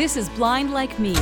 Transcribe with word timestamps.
This 0.00 0.16
is 0.16 0.30
Blind 0.30 0.72
Like 0.72 0.98
Me. 0.98 1.12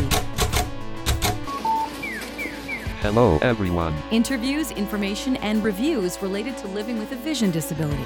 Hello, 3.00 3.38
everyone. 3.42 3.92
Interviews, 4.12 4.70
information, 4.70 5.34
and 5.38 5.64
reviews 5.64 6.22
related 6.22 6.56
to 6.58 6.68
living 6.68 6.96
with 6.96 7.10
a 7.10 7.16
vision 7.16 7.50
disability. 7.50 8.04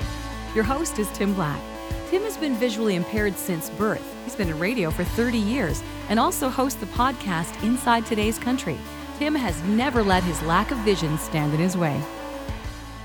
Your 0.55 0.65
host 0.65 0.99
is 0.99 1.11
Tim 1.11 1.35
Black. 1.35 1.61
Tim 2.09 2.23
has 2.23 2.39
been 2.39 2.55
visually 2.55 2.97
impaired 2.97 3.37
since 3.37 3.69
birth. 3.69 4.17
He's 4.25 4.35
been 4.35 4.49
in 4.49 4.59
radio 4.59 4.91
for 4.91 5.05
30 5.05 5.37
years 5.37 5.83
and 6.09 6.19
also 6.19 6.49
hosts 6.49 6.81
the 6.81 6.87
podcast 6.87 7.63
Inside 7.63 8.07
Today's 8.07 8.39
Country. 8.39 8.79
Tim 9.19 9.35
has 9.35 9.63
never 9.65 10.03
let 10.03 10.23
his 10.23 10.41
lack 10.45 10.71
of 10.71 10.79
vision 10.79 11.19
stand 11.19 11.53
in 11.53 11.61
his 11.61 11.77
way. 11.77 12.03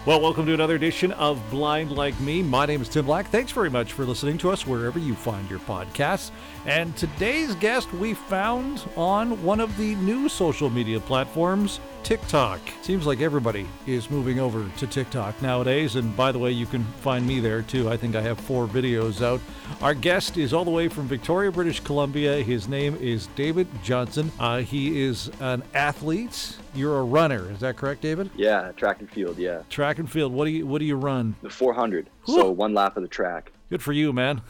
Well, 0.07 0.21
welcome 0.21 0.45
to 0.45 0.53
another 0.53 0.75
edition 0.75 1.11
of 1.11 1.37
Blind 1.49 1.91
Like 1.91 2.17
Me. 2.21 2.41
My 2.41 2.65
name 2.65 2.81
is 2.81 2.87
Tim 2.87 3.05
Black. 3.05 3.27
Thanks 3.27 3.51
very 3.51 3.69
much 3.69 3.91
for 3.91 4.05
listening 4.05 4.37
to 4.37 4.49
us 4.49 4.65
wherever 4.65 4.97
you 4.97 5.13
find 5.13 5.49
your 5.49 5.59
podcasts. 5.59 6.31
And 6.65 6.95
today's 6.95 7.55
guest 7.55 7.91
we 7.91 8.13
found 8.13 8.87
on 8.95 9.43
one 9.43 9.59
of 9.59 9.75
the 9.75 9.95
new 9.95 10.29
social 10.29 10.69
media 10.69 11.01
platforms, 11.01 11.81
TikTok. 12.07 12.61
Seems 12.83 13.05
like 13.05 13.19
everybody 13.19 13.67
is 13.85 14.09
moving 14.09 14.39
over 14.39 14.65
to 14.77 14.87
TikTok 14.87 15.41
nowadays. 15.41 15.97
And 15.97 16.15
by 16.15 16.31
the 16.31 16.39
way, 16.39 16.51
you 16.51 16.65
can 16.65 16.85
find 17.01 17.27
me 17.27 17.41
there 17.41 17.63
too. 17.63 17.89
I 17.89 17.97
think 17.97 18.15
I 18.15 18.21
have 18.21 18.39
four 18.39 18.65
videos 18.65 19.21
out. 19.21 19.41
Our 19.81 19.93
guest 19.93 20.37
is 20.37 20.53
all 20.53 20.63
the 20.63 20.71
way 20.71 20.87
from 20.87 21.05
Victoria, 21.09 21.51
British 21.51 21.81
Columbia. 21.81 22.41
His 22.41 22.69
name 22.69 22.95
is 23.01 23.27
David 23.35 23.67
Johnson. 23.83 24.31
Uh, 24.39 24.59
he 24.59 25.01
is 25.01 25.29
an 25.41 25.61
athlete. 25.73 26.55
You're 26.73 26.97
a 26.99 27.03
runner, 27.03 27.51
is 27.51 27.59
that 27.59 27.75
correct, 27.75 28.03
David? 28.03 28.29
Yeah, 28.37 28.71
track 28.77 29.01
and 29.01 29.11
field. 29.11 29.37
Yeah, 29.37 29.63
Track 29.69 29.99
and 29.99 30.09
field. 30.09 30.31
What 30.31 30.45
do 30.45 30.51
you 30.51 30.65
What 30.65 30.79
do 30.79 30.85
you 30.85 30.95
run? 30.95 31.35
the 31.41 31.49
400. 31.49 32.09
Whew. 32.25 32.35
So 32.35 32.51
one 32.51 32.73
lap 32.73 32.95
of 32.95 33.03
the 33.03 33.09
track. 33.09 33.51
Good 33.69 33.83
for 33.83 33.91
you, 33.91 34.13
man. 34.13 34.41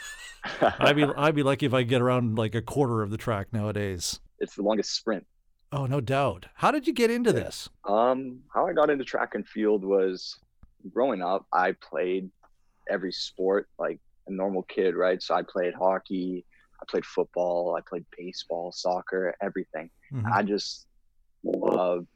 I'd 0.78 0.96
be 0.96 1.04
I'd 1.04 1.34
be 1.34 1.42
lucky 1.42 1.66
if 1.66 1.74
I 1.74 1.82
get 1.82 2.00
around 2.00 2.38
like 2.38 2.54
a 2.54 2.62
quarter 2.62 3.02
of 3.02 3.10
the 3.10 3.18
track 3.18 3.48
nowadays. 3.52 4.18
It's 4.38 4.56
the 4.56 4.62
longest 4.62 4.94
sprint. 4.94 5.26
Oh, 5.72 5.86
no 5.86 6.00
doubt. 6.02 6.46
How 6.54 6.70
did 6.70 6.86
you 6.86 6.92
get 6.92 7.10
into 7.10 7.32
this? 7.32 7.68
Um, 7.84 8.40
how 8.54 8.66
I 8.66 8.74
got 8.74 8.90
into 8.90 9.04
track 9.04 9.34
and 9.34 9.46
field 9.48 9.84
was 9.84 10.36
growing 10.92 11.22
up. 11.22 11.46
I 11.52 11.72
played 11.72 12.30
every 12.90 13.12
sport 13.12 13.68
like 13.78 13.98
a 14.26 14.32
normal 14.32 14.64
kid, 14.64 14.94
right? 14.94 15.22
So 15.22 15.34
I 15.34 15.42
played 15.42 15.72
hockey, 15.74 16.44
I 16.80 16.84
played 16.88 17.06
football, 17.06 17.74
I 17.76 17.80
played 17.88 18.04
baseball, 18.16 18.70
soccer, 18.72 19.34
everything. 19.40 19.88
Mhm. 20.12 20.30
I 20.30 20.42
just 20.42 20.86
loved 21.42 22.06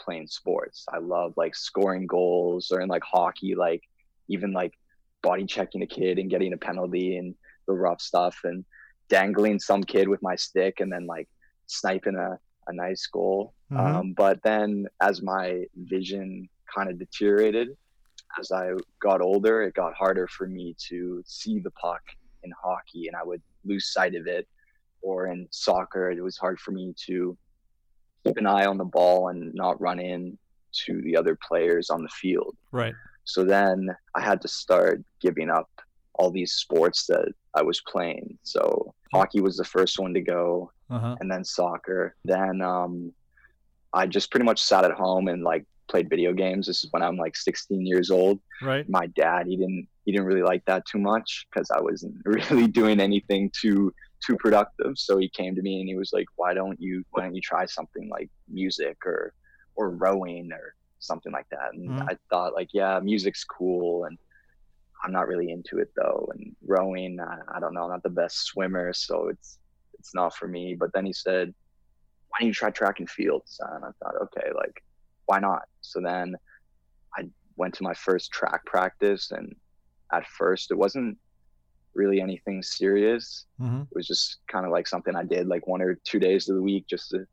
playing 0.00 0.26
sports. 0.26 0.84
I 0.92 0.98
loved 0.98 1.36
like 1.36 1.54
scoring 1.54 2.06
goals 2.06 2.72
or 2.72 2.80
in 2.80 2.88
like 2.88 3.04
hockey, 3.04 3.54
like 3.54 3.82
even 4.28 4.52
like 4.52 4.72
body 5.22 5.46
checking 5.46 5.82
a 5.82 5.86
kid 5.86 6.18
and 6.18 6.28
getting 6.28 6.52
a 6.52 6.56
penalty 6.58 7.16
and 7.16 7.34
the 7.66 7.72
rough 7.74 8.00
stuff 8.00 8.40
and 8.44 8.64
dangling 9.08 9.60
some 9.60 9.84
kid 9.84 10.08
with 10.08 10.20
my 10.22 10.34
stick 10.34 10.80
and 10.80 10.92
then 10.92 11.06
like 11.06 11.28
sniping 11.66 12.16
a, 12.16 12.38
a 12.66 12.72
nice 12.72 13.06
goal. 13.06 13.54
Mhm. 13.70 13.78
Um, 13.78 14.12
but 14.12 14.42
then 14.42 14.86
as 15.00 15.22
my 15.22 15.66
vision 15.76 16.48
kind 16.74 16.90
of 16.90 16.98
deteriorated, 16.98 17.76
as 18.38 18.50
I 18.50 18.72
got 19.00 19.20
older, 19.20 19.62
it 19.62 19.74
got 19.74 19.94
harder 19.94 20.26
for 20.28 20.46
me 20.46 20.74
to 20.88 21.22
see 21.26 21.60
the 21.60 21.70
puck 21.72 22.02
in 22.42 22.52
hockey 22.52 23.06
and 23.06 23.16
I 23.16 23.22
would 23.24 23.42
lose 23.64 23.92
sight 23.92 24.14
of 24.14 24.26
it. 24.26 24.48
Or 25.02 25.26
in 25.26 25.46
soccer, 25.50 26.10
it 26.10 26.22
was 26.22 26.36
hard 26.38 26.58
for 26.58 26.70
me 26.72 26.94
to 27.06 27.36
keep 28.24 28.36
an 28.38 28.46
eye 28.46 28.66
on 28.66 28.78
the 28.78 28.84
ball 28.84 29.28
and 29.28 29.52
not 29.54 29.80
run 29.80 30.00
in 30.00 30.38
to 30.86 31.02
the 31.02 31.16
other 31.16 31.38
players 31.46 31.90
on 31.90 32.02
the 32.02 32.08
field. 32.08 32.56
Right. 32.72 32.94
So 33.24 33.44
then 33.44 33.94
I 34.14 34.20
had 34.20 34.40
to 34.42 34.48
start 34.48 35.02
giving 35.20 35.50
up 35.50 35.68
all 36.14 36.30
these 36.30 36.54
sports 36.54 37.06
that 37.06 37.28
I 37.54 37.62
was 37.62 37.80
playing. 37.82 38.38
So 38.42 38.94
hockey 39.12 39.40
was 39.40 39.56
the 39.56 39.64
first 39.64 39.98
one 39.98 40.14
to 40.14 40.20
go, 40.20 40.72
Uh 40.94 41.00
huh. 41.00 41.16
and 41.20 41.30
then 41.30 41.44
soccer. 41.44 42.14
Then 42.24 42.62
um, 42.62 43.12
I 43.92 44.06
just 44.06 44.30
pretty 44.30 44.44
much 44.44 44.62
sat 44.62 44.84
at 44.84 44.92
home 44.92 45.28
and 45.28 45.42
like 45.42 45.64
played 45.88 46.08
video 46.08 46.32
games. 46.32 46.66
This 46.66 46.84
is 46.84 46.90
when 46.92 47.02
I'm 47.02 47.16
like 47.16 47.36
16 47.36 47.86
years 47.86 48.10
old. 48.10 48.40
Right. 48.62 48.88
My 48.88 49.06
dad, 49.08 49.46
he 49.46 49.56
didn't 49.56 49.88
he 50.04 50.12
didn't 50.12 50.26
really 50.26 50.42
like 50.42 50.64
that 50.66 50.84
too 50.90 50.98
much 50.98 51.46
because 51.50 51.70
I 51.70 51.80
wasn't 51.80 52.14
really 52.24 52.66
doing 52.68 53.00
anything 53.00 53.50
too 53.60 53.92
too 54.24 54.36
productive. 54.36 54.92
So 54.96 55.18
he 55.18 55.28
came 55.28 55.54
to 55.54 55.62
me 55.62 55.80
and 55.80 55.88
he 55.88 55.96
was 55.96 56.10
like, 56.12 56.26
"Why 56.36 56.54
don't 56.54 56.80
you 56.80 57.02
why 57.10 57.22
don't 57.24 57.34
you 57.34 57.42
try 57.42 57.66
something 57.66 58.08
like 58.08 58.30
music 58.48 58.96
or 59.04 59.32
or 59.76 59.90
rowing 59.90 60.50
or 60.52 60.74
something 61.00 61.32
like 61.32 61.48
that?" 61.50 61.74
And 61.74 61.90
Mhm. 61.90 62.08
I 62.08 62.16
thought 62.30 62.54
like, 62.54 62.68
"Yeah, 62.72 63.00
music's 63.00 63.44
cool 63.44 64.04
and 64.04 64.18
I'm 65.04 65.12
not 65.12 65.28
really 65.28 65.50
into 65.50 65.78
it 65.78 65.90
though. 65.96 66.28
And 66.34 66.56
rowing, 66.66 67.18
I, 67.20 67.38
I 67.56 67.60
don't 67.60 67.74
know, 67.74 67.82
I'm 67.84 67.90
not 67.90 68.02
the 68.02 68.08
best 68.10 68.44
swimmer, 68.46 68.92
so 68.94 69.28
it's 69.28 69.58
it's 70.04 70.14
not 70.14 70.34
for 70.36 70.46
me." 70.48 70.76
But 70.78 70.90
then 70.94 71.06
he 71.06 71.12
said, 71.12 71.54
"Why 72.28 72.38
don't 72.40 72.48
you 72.48 72.54
try 72.54 72.70
track 72.70 73.00
and 73.00 73.10
field?" 73.10 73.42
And 73.60 73.84
I 73.84 73.90
thought, 73.98 74.16
"Okay, 74.22 74.50
like 74.54 74.82
why 75.26 75.38
not?" 75.40 75.62
So 75.80 76.00
then 76.00 76.36
I 77.16 77.28
went 77.56 77.74
to 77.74 77.82
my 77.82 77.94
first 77.94 78.30
track 78.32 78.64
practice 78.66 79.30
and 79.30 79.54
at 80.12 80.26
first 80.26 80.70
it 80.70 80.74
wasn't 80.76 81.18
really 81.94 82.20
anything 82.20 82.62
serious 82.62 83.46
hmm 83.58 83.82
it 83.82 83.94
was 83.94 84.06
just 84.08 84.38
kind 84.48 84.66
of 84.66 84.72
like 84.72 84.88
something 84.88 85.14
I 85.14 85.22
did 85.22 85.46
like 85.46 85.66
one 85.68 85.80
or 85.80 85.94
two 86.04 86.18
days 86.18 86.48
of 86.48 86.56
the 86.56 86.62
week 86.62 86.86
just 86.88 87.10
to 87.10 87.24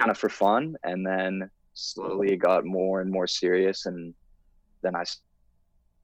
kind 0.00 0.10
of 0.10 0.18
for 0.18 0.28
fun. 0.28 0.76
And 0.82 1.06
then 1.06 1.50
slowly 1.74 2.32
it 2.32 2.38
got 2.38 2.64
more 2.64 3.02
and 3.02 3.10
more 3.10 3.26
serious. 3.26 3.86
And 3.86 4.14
then 4.82 4.96
I 4.96 5.04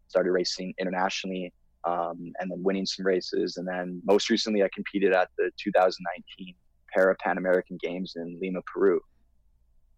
started 0.09 0.31
racing 0.31 0.75
internationally 0.79 1.53
um, 1.87 2.33
and 2.41 2.51
then 2.51 2.63
winning 2.63 2.85
some 2.85 3.07
races. 3.07 3.57
And 3.57 3.67
then 3.67 4.03
most 4.05 4.29
recently, 4.29 4.63
I 4.63 4.69
competed 4.75 5.13
at 5.13 5.29
the 5.39 5.51
2019 5.59 6.55
Para 6.93 7.15
Pan 7.17 7.39
American 7.39 7.79
Games 7.81 8.15
in 8.17 8.39
Lima, 8.41 8.61
Peru. 8.63 9.01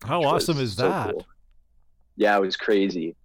How 0.05 0.23
awesome 0.23 0.59
is 0.59 0.77
so 0.77 0.89
that? 0.89 1.13
cool. 1.13 1.27
Yeah, 2.17 2.37
it 2.37 2.41
was 2.41 2.57
crazy. 2.57 3.17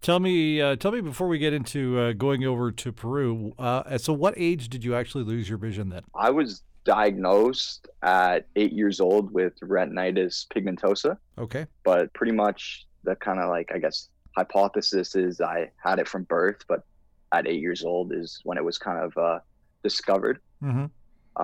Tell 0.00 0.20
me, 0.20 0.60
uh, 0.60 0.76
tell 0.76 0.92
me 0.92 1.00
before 1.00 1.26
we 1.26 1.38
get 1.38 1.52
into 1.52 1.98
uh, 1.98 2.12
going 2.12 2.44
over 2.44 2.70
to 2.70 2.92
Peru. 2.92 3.52
Uh, 3.58 3.98
so, 3.98 4.12
what 4.12 4.34
age 4.36 4.68
did 4.68 4.84
you 4.84 4.94
actually 4.94 5.24
lose 5.24 5.48
your 5.48 5.58
vision 5.58 5.88
then? 5.88 6.02
I 6.14 6.30
was 6.30 6.62
diagnosed 6.84 7.88
at 8.02 8.46
eight 8.56 8.72
years 8.72 9.00
old 9.00 9.32
with 9.32 9.58
retinitis 9.60 10.46
pigmentosa. 10.48 11.16
Okay. 11.36 11.66
but 11.84 12.12
pretty 12.14 12.32
much 12.32 12.86
the 13.04 13.14
kind 13.16 13.38
of 13.40 13.48
like 13.48 13.70
I 13.74 13.78
guess 13.78 14.08
hypothesis 14.36 15.16
is 15.16 15.40
I 15.40 15.70
had 15.82 15.98
it 15.98 16.08
from 16.08 16.22
birth, 16.24 16.64
but 16.68 16.82
at 17.32 17.46
eight 17.46 17.60
years 17.60 17.84
old 17.84 18.12
is 18.12 18.40
when 18.44 18.58
it 18.58 18.64
was 18.64 18.78
kind 18.78 18.98
of 19.04 19.16
uh, 19.16 19.38
discovered. 19.82 20.40
Mm-hmm. 20.62 20.86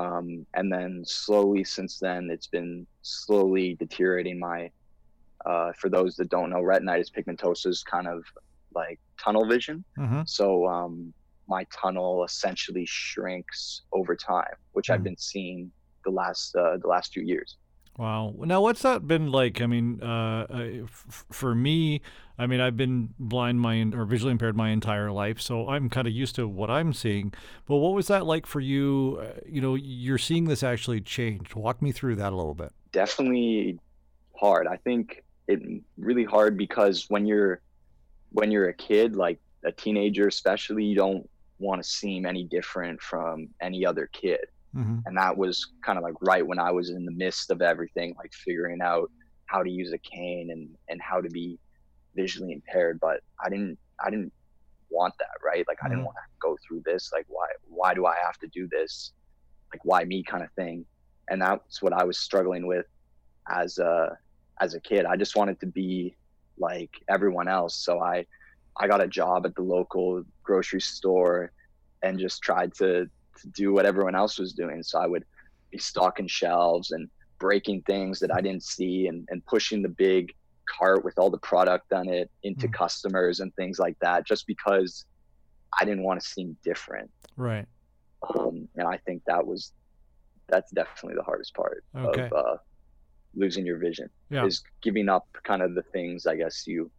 Um, 0.00 0.46
and 0.54 0.72
then 0.72 1.04
slowly 1.06 1.62
since 1.64 1.98
then, 1.98 2.30
it's 2.30 2.48
been 2.48 2.86
slowly 3.02 3.74
deteriorating. 3.74 4.38
My 4.38 4.70
uh, 5.46 5.72
for 5.78 5.90
those 5.90 6.16
that 6.16 6.30
don't 6.30 6.50
know, 6.50 6.62
retinitis 6.62 7.10
pigmentosa 7.14 7.66
is 7.66 7.82
kind 7.82 8.08
of 8.08 8.24
like 8.74 8.98
tunnel 9.22 9.46
vision. 9.46 9.84
Mm-hmm. 9.98 10.22
So 10.26 10.66
um, 10.66 11.12
my 11.48 11.66
tunnel 11.70 12.24
essentially 12.24 12.86
shrinks 12.86 13.82
over 13.92 14.16
time, 14.16 14.54
which 14.72 14.88
I've 14.90 15.00
Mhm. 15.00 15.04
been 15.04 15.16
seeing 15.18 15.70
the 16.04 16.10
last 16.10 16.56
uh, 16.56 16.78
the 16.78 16.88
last 16.88 17.12
few 17.12 17.22
years. 17.22 17.58
Wow. 17.96 18.34
Now, 18.38 18.60
what's 18.60 18.82
that 18.82 19.06
been 19.06 19.30
like? 19.30 19.60
I 19.60 19.66
mean, 19.66 20.02
uh, 20.02 20.46
f- 20.82 21.24
for 21.30 21.54
me, 21.54 22.00
I 22.36 22.46
mean, 22.48 22.60
I've 22.60 22.76
been 22.76 23.14
blind 23.20 23.60
my 23.60 23.88
or 23.94 24.04
visually 24.04 24.32
impaired 24.32 24.56
my 24.56 24.70
entire 24.70 25.12
life, 25.12 25.40
so 25.40 25.68
I'm 25.68 25.88
kind 25.88 26.08
of 26.08 26.12
used 26.12 26.34
to 26.36 26.48
what 26.48 26.70
I'm 26.70 26.92
seeing. 26.92 27.32
But 27.66 27.76
what 27.76 27.92
was 27.94 28.08
that 28.08 28.26
like 28.26 28.46
for 28.46 28.58
you? 28.58 29.20
Uh, 29.22 29.40
you 29.46 29.60
know, 29.60 29.76
you're 29.76 30.18
seeing 30.18 30.46
this 30.46 30.64
actually 30.64 31.00
change. 31.02 31.54
Walk 31.54 31.80
me 31.82 31.92
through 31.92 32.16
that 32.16 32.32
a 32.32 32.36
little 32.36 32.54
bit. 32.54 32.72
definitely 32.92 33.78
hard. 34.36 34.66
I 34.66 34.76
think 34.76 35.22
it 35.46 35.60
really 35.96 36.24
hard 36.24 36.56
because 36.58 37.06
when 37.08 37.26
you're 37.26 37.60
when 38.30 38.50
you're 38.50 38.68
a 38.68 38.74
kid, 38.74 39.14
like 39.14 39.38
a 39.64 39.70
teenager 39.70 40.26
especially, 40.26 40.84
you 40.84 40.96
don't 40.96 41.28
want 41.60 41.82
to 41.82 41.88
seem 41.88 42.26
any 42.26 42.44
different 42.44 43.00
from 43.00 43.48
any 43.60 43.86
other 43.86 44.08
kid. 44.12 44.46
Mm-hmm. 44.76 44.98
And 45.06 45.16
that 45.16 45.36
was 45.36 45.64
kind 45.84 45.98
of 45.98 46.04
like 46.04 46.14
right 46.20 46.46
when 46.46 46.58
I 46.58 46.70
was 46.72 46.90
in 46.90 47.04
the 47.04 47.12
midst 47.12 47.50
of 47.50 47.62
everything, 47.62 48.14
like 48.18 48.32
figuring 48.32 48.80
out 48.82 49.10
how 49.46 49.62
to 49.62 49.70
use 49.70 49.92
a 49.92 49.98
cane 49.98 50.50
and 50.50 50.68
and 50.88 51.00
how 51.00 51.20
to 51.20 51.28
be 51.28 51.58
visually 52.16 52.52
impaired. 52.52 52.98
But 53.00 53.20
I 53.44 53.48
didn't 53.50 53.78
I 54.04 54.10
didn't 54.10 54.32
want 54.90 55.14
that, 55.18 55.28
right? 55.44 55.64
Like 55.68 55.78
I 55.84 55.88
didn't 55.88 56.02
Mhm. 56.02 56.06
want 56.06 56.16
to 56.16 56.38
go 56.40 56.56
through 56.66 56.82
this. 56.84 57.10
Like 57.12 57.26
why 57.28 57.46
why 57.68 57.94
do 57.94 58.06
I 58.06 58.16
have 58.24 58.38
to 58.38 58.48
do 58.48 58.68
this? 58.70 59.12
Like 59.72 59.84
why 59.84 60.04
me 60.04 60.22
kind 60.24 60.42
of 60.42 60.50
thing. 60.52 60.86
And 61.30 61.40
that's 61.42 61.82
what 61.82 61.92
I 61.92 62.04
was 62.04 62.18
struggling 62.18 62.66
with 62.66 62.86
as 63.48 63.78
a 63.78 64.16
as 64.60 64.74
a 64.74 64.80
kid. 64.80 65.04
I 65.04 65.16
just 65.16 65.36
wanted 65.36 65.60
to 65.60 65.66
be 65.66 66.16
like 66.58 66.90
everyone 67.08 67.48
else. 67.48 67.76
So 67.84 68.00
I 68.00 68.26
I 68.80 68.88
got 68.88 69.02
a 69.02 69.08
job 69.08 69.46
at 69.46 69.54
the 69.54 69.62
local 69.62 70.24
grocery 70.42 70.80
store 70.80 71.52
and 72.02 72.18
just 72.18 72.42
tried 72.42 72.74
to 72.74 73.08
to 73.42 73.48
do 73.48 73.72
what 73.72 73.86
everyone 73.86 74.14
else 74.14 74.38
was 74.38 74.52
doing. 74.52 74.82
So 74.82 74.98
I 74.98 75.06
would 75.06 75.24
be 75.70 75.78
stocking 75.78 76.26
shelves 76.28 76.90
and 76.92 77.08
breaking 77.40 77.82
things 77.82 78.20
that 78.20 78.32
I 78.32 78.40
didn't 78.40 78.62
see 78.62 79.06
and, 79.08 79.26
and 79.30 79.44
pushing 79.46 79.82
the 79.82 79.88
big 79.88 80.32
cart 80.78 81.04
with 81.04 81.14
all 81.18 81.30
the 81.30 81.38
product 81.38 81.92
on 81.92 82.08
it 82.08 82.30
into 82.42 82.68
Mm. 82.68 82.72
customers 82.72 83.40
and 83.40 83.54
things 83.54 83.78
like 83.78 83.96
that 84.00 84.26
just 84.26 84.46
because 84.46 85.04
I 85.80 85.84
didn't 85.84 86.04
want 86.04 86.20
to 86.20 86.26
seem 86.26 86.56
different. 86.64 87.10
Right. 87.36 87.66
Um, 88.34 88.68
and 88.76 88.86
I 88.88 88.98
think 88.98 89.22
that 89.26 89.46
was 89.46 89.72
that's 90.48 90.70
definitely 90.72 91.16
the 91.16 91.22
hardest 91.22 91.54
part 91.54 91.84
Okay. 91.96 92.26
of 92.26 92.32
uh, 92.32 92.56
losing 93.34 93.66
your 93.66 93.78
vision 93.78 94.08
Yeah. 94.30 94.44
is 94.46 94.62
giving 94.82 95.08
up 95.08 95.26
kind 95.42 95.62
of 95.62 95.74
the 95.74 95.82
things 95.82 96.26
I 96.26 96.36
guess 96.36 96.66
you 96.66 96.90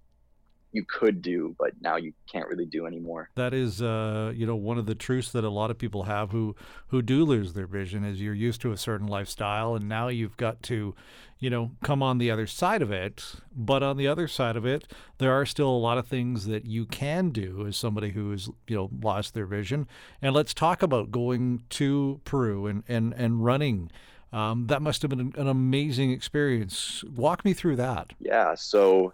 you 0.76 0.84
could 0.86 1.22
do, 1.22 1.56
but 1.58 1.72
now 1.82 1.96
you 1.96 2.14
can't 2.32 2.48
really 2.48 2.66
do 2.66 2.86
anymore. 2.86 3.30
That 3.36 3.54
is, 3.54 3.82
uh, 3.82 4.34
you 4.36 4.46
know, 4.46 4.56
one 4.56 4.78
of 4.78 4.86
the 4.86 4.96
truths 4.96 5.32
that 5.32 5.44
a 5.44 5.50
lot 5.50 5.72
of 5.72 5.78
people 5.78 6.04
have 6.04 6.32
who 6.32 6.56
who 6.88 7.02
do 7.02 7.24
lose 7.24 7.54
their 7.54 7.68
vision 7.68 8.04
is 8.04 8.22
you're 8.22 8.34
used 8.34 8.62
to 8.62 8.72
a 8.72 8.78
certain 8.78 9.08
lifestyle, 9.08 9.76
and 9.76 9.88
now 9.88 10.10
you've 10.10 10.38
got 10.38 10.62
to, 10.64 10.94
you 11.40 11.50
know, 11.50 11.72
come 11.82 12.04
on 12.04 12.18
the 12.18 12.30
other 12.30 12.46
side 12.46 12.82
of 12.82 12.92
it. 12.92 13.36
But 13.56 13.82
on 13.84 13.98
the 13.98 14.08
other 14.08 14.28
side 14.28 14.58
of 14.58 14.66
it, 14.66 14.92
there 15.18 15.32
are 15.32 15.46
still 15.46 15.70
a 15.70 15.78
lot 15.78 15.98
of 15.98 16.08
things 16.08 16.46
that 16.48 16.66
you 16.66 16.86
can 16.86 17.30
do 17.30 17.66
as 17.66 17.78
somebody 17.78 18.12
who 18.12 18.32
has, 18.32 18.50
you 18.68 18.76
know, 18.76 18.90
lost 19.02 19.34
their 19.34 19.46
vision. 19.46 19.88
And 20.22 20.36
let's 20.36 20.54
talk 20.54 20.84
about 20.84 21.12
going 21.12 21.64
to 21.70 22.22
Peru 22.26 22.68
and 22.68 22.84
and 22.88 23.14
and 23.14 23.44
running. 23.44 23.92
Um, 24.34 24.68
that 24.68 24.82
must 24.82 25.02
have 25.02 25.10
been 25.10 25.22
an, 25.22 25.34
an 25.38 25.48
amazing 25.48 26.12
experience. 26.12 27.06
Walk 27.16 27.46
me 27.46 27.54
through 27.54 27.78
that. 27.78 28.12
Yeah. 28.20 28.56
So 28.56 29.14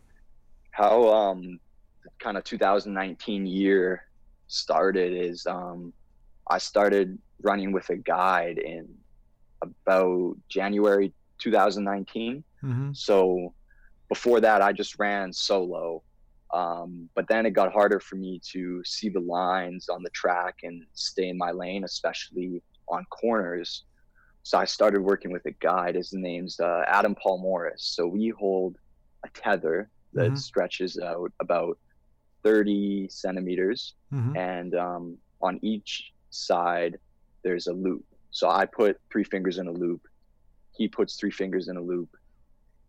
how 0.71 1.09
um 1.09 1.59
kind 2.19 2.37
of 2.37 2.43
2019 2.43 3.45
year 3.45 4.03
started 4.47 5.13
is 5.13 5.45
um 5.45 5.93
I 6.49 6.57
started 6.57 7.17
running 7.41 7.71
with 7.71 7.89
a 7.89 7.95
guide 7.95 8.57
in 8.57 8.87
about 9.61 10.35
January 10.49 11.13
2019. 11.37 12.43
Mm-hmm. 12.63 12.93
So 12.93 13.53
before 14.09 14.41
that, 14.41 14.61
I 14.61 14.73
just 14.73 14.99
ran 14.99 15.31
solo. 15.31 16.03
Um, 16.53 17.09
but 17.15 17.27
then 17.29 17.45
it 17.45 17.51
got 17.51 17.71
harder 17.71 17.99
for 17.99 18.17
me 18.17 18.41
to 18.51 18.83
see 18.83 19.07
the 19.07 19.21
lines 19.21 19.87
on 19.87 20.03
the 20.03 20.09
track 20.09 20.55
and 20.63 20.85
stay 20.93 21.29
in 21.29 21.37
my 21.37 21.51
lane, 21.51 21.85
especially 21.85 22.61
on 22.89 23.05
corners. 23.09 23.85
So 24.43 24.57
I 24.57 24.65
started 24.65 25.01
working 25.01 25.31
with 25.31 25.45
a 25.45 25.51
guide. 25.51 25.95
His 25.95 26.11
name's 26.11 26.59
uh, 26.59 26.83
Adam 26.87 27.15
Paul 27.15 27.37
Morris. 27.37 27.83
So 27.83 28.07
we 28.07 28.29
hold 28.29 28.77
a 29.23 29.29
tether 29.29 29.89
that 30.13 30.31
Mhm. 30.31 30.37
stretches 30.37 30.97
out 30.99 31.31
about 31.39 31.77
30 32.43 33.07
centimeters 33.09 33.95
Mm-hmm. 34.13 34.35
and 34.35 34.75
um, 34.75 35.17
on 35.41 35.57
each 35.61 36.11
side 36.31 36.97
there's 37.43 37.67
a 37.67 37.73
loop 37.73 38.03
so 38.31 38.49
i 38.49 38.65
put 38.65 38.97
three 39.11 39.23
fingers 39.23 39.57
in 39.57 39.67
a 39.67 39.71
loop 39.71 40.01
he 40.73 40.87
puts 40.87 41.15
three 41.15 41.31
fingers 41.31 41.67
in 41.69 41.77
a 41.77 41.81
loop 41.81 42.09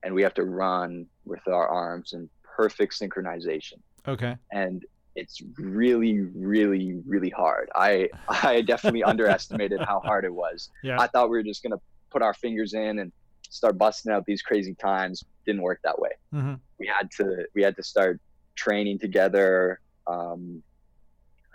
and 0.04 0.14
we 0.14 0.22
have 0.22 0.34
to 0.34 0.44
run 0.44 1.06
with 1.24 1.46
our 1.48 1.68
arms 1.68 2.12
in 2.12 2.28
perfect 2.56 2.98
synchronization 2.98 3.78
Okay. 4.08 4.36
and 4.52 4.84
it's 5.14 5.40
really 5.58 6.20
really 6.34 7.00
really 7.06 7.30
hard 7.30 7.68
i 7.74 8.08
i 8.28 8.60
definitely 8.62 9.04
underestimated 9.12 9.80
how 9.80 10.00
hard 10.00 10.24
it 10.24 10.34
was 10.34 10.70
Yeah. 10.82 11.00
i 11.00 11.06
thought 11.06 11.30
we 11.30 11.36
were 11.38 11.42
just 11.44 11.62
going 11.62 11.72
to 11.72 11.80
put 12.10 12.22
our 12.22 12.34
fingers 12.34 12.74
in 12.74 12.98
and 13.00 13.12
start 13.52 13.76
busting 13.78 14.10
out 14.12 14.24
these 14.26 14.42
crazy 14.42 14.74
times 14.74 15.24
didn't 15.46 15.62
work 15.62 15.78
that 15.84 15.98
way 15.98 16.10
mm-hmm. 16.34 16.54
we 16.78 16.86
had 16.86 17.10
to 17.10 17.44
we 17.54 17.62
had 17.62 17.76
to 17.76 17.82
start 17.82 18.20
training 18.56 18.98
together 18.98 19.80
um 20.06 20.62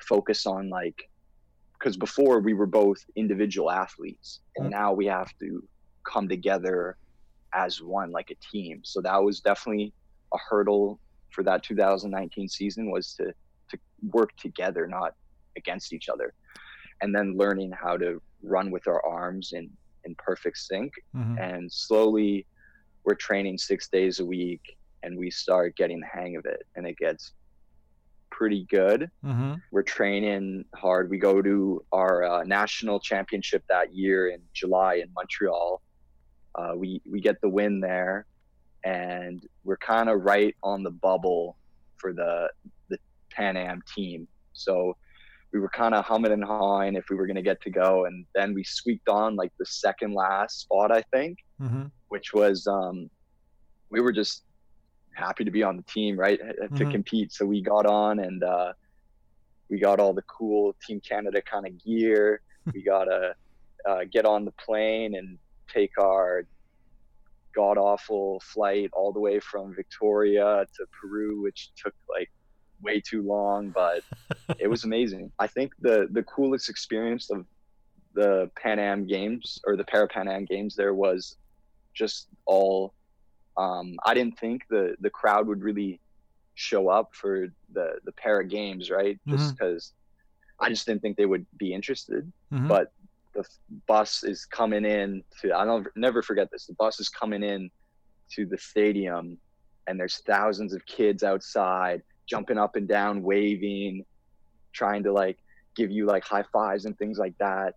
focus 0.02 0.46
on 0.46 0.70
like 0.70 1.10
because 1.74 1.98
before 1.98 2.40
we 2.40 2.54
were 2.54 2.66
both 2.68 2.98
individual 3.16 3.70
athletes 3.72 4.42
and 4.56 4.68
Mm. 4.68 4.72
now 4.72 4.94
we 4.94 5.06
have 5.08 5.32
to 5.40 5.64
come 6.12 6.28
together 6.28 6.98
as 7.54 7.82
one 7.82 8.12
like 8.12 8.30
a 8.32 8.36
team 8.52 8.82
so 8.84 9.02
that 9.02 9.22
was 9.24 9.40
definitely 9.40 9.94
a 10.34 10.38
hurdle 10.50 11.00
for 11.32 11.44
that 11.44 11.64
2019 11.64 12.48
season 12.48 12.92
was 12.92 13.14
to 13.16 13.26
to 13.70 13.78
work 14.12 14.36
together 14.38 14.88
not 14.88 15.14
against 15.56 15.94
each 15.94 16.10
other 16.10 16.34
and 17.02 17.14
then 17.16 17.38
learning 17.38 17.72
how 17.72 17.98
to 17.98 18.22
run 18.44 18.70
with 18.72 18.88
our 18.88 19.04
arms 19.06 19.54
in 19.54 19.70
in 20.08 20.16
perfect 20.16 20.58
sync. 20.58 20.92
Mm-hmm. 21.16 21.38
and 21.38 21.72
slowly 21.72 22.46
we're 23.04 23.16
training 23.16 23.58
six 23.58 23.88
days 23.88 24.20
a 24.20 24.26
week 24.26 24.78
and 25.04 25.18
we 25.18 25.30
start 25.30 25.76
getting 25.78 26.00
the 26.02 26.08
hang 26.08 26.36
of 26.36 26.46
it 26.46 26.66
and 26.76 26.86
it 26.88 26.98
gets 26.98 27.34
pretty 28.32 28.66
good. 28.70 29.10
Mm-hmm. 29.24 29.54
we're 29.72 29.84
training 29.84 30.66
hard. 30.76 31.10
We 31.10 31.18
go 31.18 31.42
to 31.42 31.84
our 31.92 32.24
uh, 32.24 32.44
national 32.44 33.00
championship 33.00 33.64
that 33.70 33.96
year 33.96 34.30
in 34.30 34.42
july 34.54 34.96
in 34.96 35.10
montreal. 35.16 35.82
Uh, 36.56 36.74
we 36.76 37.02
we 37.10 37.22
get 37.22 37.40
the 37.42 37.50
win 37.50 37.80
there 37.80 38.26
and 38.84 39.46
we're 39.64 39.78
kind 39.78 40.10
of 40.10 40.22
right 40.24 40.56
on 40.64 40.84
the 40.84 40.92
bubble 40.92 41.58
for 41.98 42.14
the 42.14 42.50
the 42.90 42.98
pan 43.32 43.58
am 43.58 43.82
team. 43.96 44.28
So 44.54 44.98
we 45.54 45.60
were 45.60 45.70
kind 45.70 45.96
of 45.96 46.04
humming 46.06 46.32
and 46.32 46.44
hawing 46.44 46.96
if 46.96 47.06
we 47.10 47.16
were 47.16 47.26
going 47.26 47.36
to 47.36 47.42
get 47.42 47.60
to 47.62 47.70
go 47.70 48.06
and 48.06 48.26
then 48.36 48.54
we 48.54 48.64
squeaked 48.64 49.08
on 49.10 49.36
like 49.36 49.52
the 49.60 49.66
second 49.66 50.14
last 50.14 50.62
spot 50.62 50.92
i 50.92 51.02
think 51.14 51.38
Mm-hmm. 51.62 51.86
which 52.10 52.34
was 52.34 52.68
um, 52.68 53.10
we 53.90 54.00
were 54.02 54.12
just 54.12 54.44
happy 55.16 55.44
to 55.44 55.50
be 55.50 55.64
on 55.64 55.76
the 55.76 55.84
team, 55.92 56.16
right, 56.20 56.40
to 56.40 56.86
Mhm. 56.86 56.92
compete. 56.92 57.32
So 57.34 57.44
we 57.48 57.64
got 57.64 57.88
on 57.88 58.20
and 58.20 58.44
uh, 58.44 58.74
we 59.72 59.80
got 59.80 60.00
all 60.00 60.14
the 60.14 60.22
cool 60.24 60.76
Team 60.86 61.02
Canada 61.02 61.42
kind 61.42 61.66
of 61.66 61.74
gear. 61.84 62.42
we 62.76 62.84
got 62.84 63.06
to 63.06 63.34
uh, 63.90 64.02
get 64.12 64.26
on 64.26 64.46
the 64.46 64.54
plane 64.64 65.16
and 65.16 65.40
take 65.74 65.90
our 66.00 66.44
god 67.56 67.78
awful 67.80 68.40
flight 68.54 68.90
all 68.94 69.12
the 69.12 69.20
way 69.20 69.40
from 69.40 69.74
Victoria 69.76 70.64
to 70.76 70.86
Peru, 71.02 71.42
which 71.42 71.72
took 71.84 71.94
like 72.08 72.30
way 72.82 73.02
too 73.02 73.22
long, 73.24 73.70
but 73.70 74.04
it 74.60 74.68
was 74.68 74.84
amazing. 74.84 75.32
I 75.40 75.48
think 75.48 75.74
the 75.80 76.08
the 76.12 76.24
coolest 76.24 76.70
experience 76.70 77.30
of 77.30 77.46
the 78.14 78.50
Pan 78.56 78.80
Am 78.80 79.06
Games 79.06 79.60
or 79.66 79.76
the 79.76 79.84
Para 79.84 80.08
Pan 80.08 80.28
Am 80.28 80.46
Games 80.46 80.76
there 80.76 80.94
was 80.94 81.38
just 81.94 82.28
all. 82.46 82.94
Um, 83.58 83.96
I 84.06 84.14
didn't 84.14 84.38
think 84.40 84.64
the 84.70 84.96
the 85.00 85.10
crowd 85.10 85.48
would 85.48 85.64
really 85.64 86.00
show 86.56 86.90
up 86.90 87.10
for 87.14 87.48
the 87.74 88.00
the 88.06 88.12
Para 88.14 88.46
Games, 88.46 88.90
right? 88.90 89.20
Just 89.28 89.56
because 89.58 89.94
I 90.60 90.70
just 90.70 90.86
didn't 90.86 91.02
think 91.02 91.18
they 91.18 91.26
would 91.26 91.46
be 91.58 91.74
interested. 91.74 92.32
Mhm. 92.52 92.68
But 92.68 92.92
the 93.34 93.44
bus 93.88 94.24
is 94.24 94.46
coming 94.46 94.86
in 94.86 95.24
to 95.42 95.54
I 95.56 95.66
don't 95.66 95.88
never 95.96 96.22
forget 96.22 96.50
this. 96.52 96.66
The 96.66 96.74
bus 96.74 97.00
is 97.00 97.10
coming 97.10 97.44
in 97.44 97.70
to 98.32 98.46
the 98.46 98.58
stadium, 98.58 99.38
and 99.88 100.00
there's 100.00 100.18
thousands 100.26 100.74
of 100.74 100.86
kids 100.86 101.24
outside 101.24 102.02
jumping 102.28 102.58
up 102.58 102.76
and 102.76 102.88
down, 102.88 103.24
waving, 103.24 104.06
trying 104.74 105.04
to 105.04 105.12
like 105.12 105.38
give 105.76 105.92
you 105.92 106.06
like 106.06 106.24
high 106.24 106.46
fives 106.54 106.86
and 106.86 106.98
things 106.98 107.18
like 107.18 107.38
that. 107.40 107.76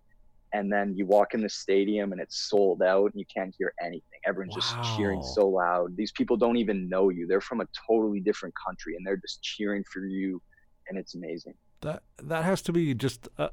And 0.53 0.71
then 0.71 0.93
you 0.97 1.05
walk 1.05 1.33
in 1.33 1.41
the 1.41 1.49
stadium 1.49 2.11
and 2.11 2.19
it's 2.19 2.49
sold 2.49 2.81
out 2.81 3.11
and 3.11 3.19
you 3.19 3.25
can't 3.33 3.55
hear 3.57 3.73
anything. 3.81 4.19
Everyone's 4.25 4.53
just 4.55 4.75
cheering 4.97 5.23
so 5.23 5.47
loud. 5.47 5.95
These 5.95 6.11
people 6.11 6.35
don't 6.35 6.57
even 6.57 6.89
know 6.89 7.07
you. 7.07 7.25
They're 7.25 7.39
from 7.39 7.61
a 7.61 7.67
totally 7.87 8.19
different 8.19 8.53
country 8.67 8.95
and 8.97 9.07
they're 9.07 9.15
just 9.15 9.41
cheering 9.41 9.85
for 9.85 10.05
you 10.05 10.41
and 10.89 10.97
it's 10.97 11.15
amazing. 11.15 11.53
That 11.81 12.03
that 12.21 12.43
has 12.43 12.61
to 12.63 12.73
be 12.73 12.93
just 12.93 13.29
uh, 13.37 13.49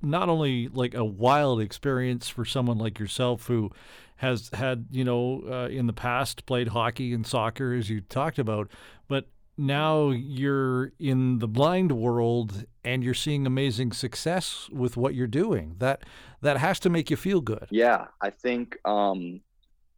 not 0.00 0.28
only 0.28 0.68
like 0.68 0.94
a 0.94 1.04
wild 1.04 1.60
experience 1.60 2.28
for 2.28 2.44
someone 2.44 2.78
like 2.78 2.98
yourself 2.98 3.46
who 3.46 3.70
has 4.16 4.50
had 4.52 4.86
you 4.90 5.04
know 5.04 5.42
uh, 5.48 5.68
in 5.68 5.86
the 5.86 5.92
past 5.92 6.46
played 6.46 6.68
hockey 6.68 7.12
and 7.12 7.26
soccer 7.26 7.74
as 7.74 7.88
you 7.90 8.00
talked 8.00 8.38
about, 8.38 8.70
but 9.06 9.28
now 9.58 10.10
you're 10.10 10.92
in 10.98 11.40
the 11.40 11.48
blind 11.48 11.92
world 11.92 12.64
and 12.84 13.02
you're 13.02 13.12
seeing 13.14 13.44
amazing 13.46 13.92
success 13.92 14.68
with 14.70 14.96
what 14.96 15.14
you're 15.14 15.26
doing. 15.26 15.74
That 15.78 16.04
that 16.40 16.56
has 16.58 16.78
to 16.80 16.90
make 16.90 17.10
you 17.10 17.16
feel 17.16 17.40
good. 17.40 17.66
Yeah, 17.70 18.06
I 18.22 18.30
think 18.30 18.78
um, 18.84 19.40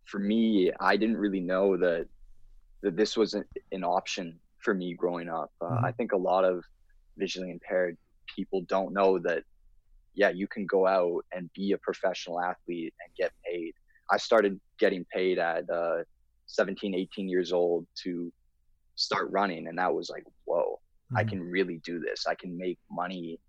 for 0.06 0.18
me, 0.18 0.72
I 0.80 0.96
didn't 0.96 1.18
really 1.18 1.40
know 1.40 1.76
that 1.76 2.08
that 2.80 2.96
this 2.96 3.16
was 3.16 3.34
an, 3.34 3.44
an 3.72 3.84
option 3.84 4.38
for 4.58 4.72
me 4.72 4.94
growing 4.94 5.28
up. 5.28 5.52
Uh, 5.60 5.66
Mhm. 5.66 5.84
I 5.84 5.92
think 5.92 6.12
a 6.12 6.16
lot 6.16 6.44
of 6.44 6.64
visually 7.18 7.50
impaired 7.50 7.98
people 8.34 8.62
don't 8.62 8.92
know 8.94 9.18
that. 9.18 9.44
Yeah, 10.14 10.30
you 10.30 10.48
can 10.48 10.66
go 10.66 10.86
out 10.86 11.24
and 11.32 11.52
be 11.52 11.72
a 11.72 11.78
professional 11.78 12.40
athlete 12.40 12.94
and 13.04 13.14
get 13.16 13.32
paid. 13.44 13.74
I 14.10 14.16
started 14.16 14.58
getting 14.78 15.04
paid 15.04 15.38
at 15.38 15.68
uh, 15.70 16.02
17, 16.46 16.94
18 16.94 17.28
years 17.28 17.52
old 17.52 17.86
to 18.02 18.32
start 19.00 19.30
running, 19.30 19.66
and 19.68 19.78
that 19.78 19.92
was 19.94 20.10
like, 20.10 20.24
whoa, 20.44 20.80
I 21.16 21.24
Mhm. 21.24 21.28
can 21.30 21.40
really 21.42 21.78
do 21.84 21.98
this. 21.98 22.26
I 22.26 22.34
can 22.34 22.56
make 22.56 22.78
money 22.90 23.40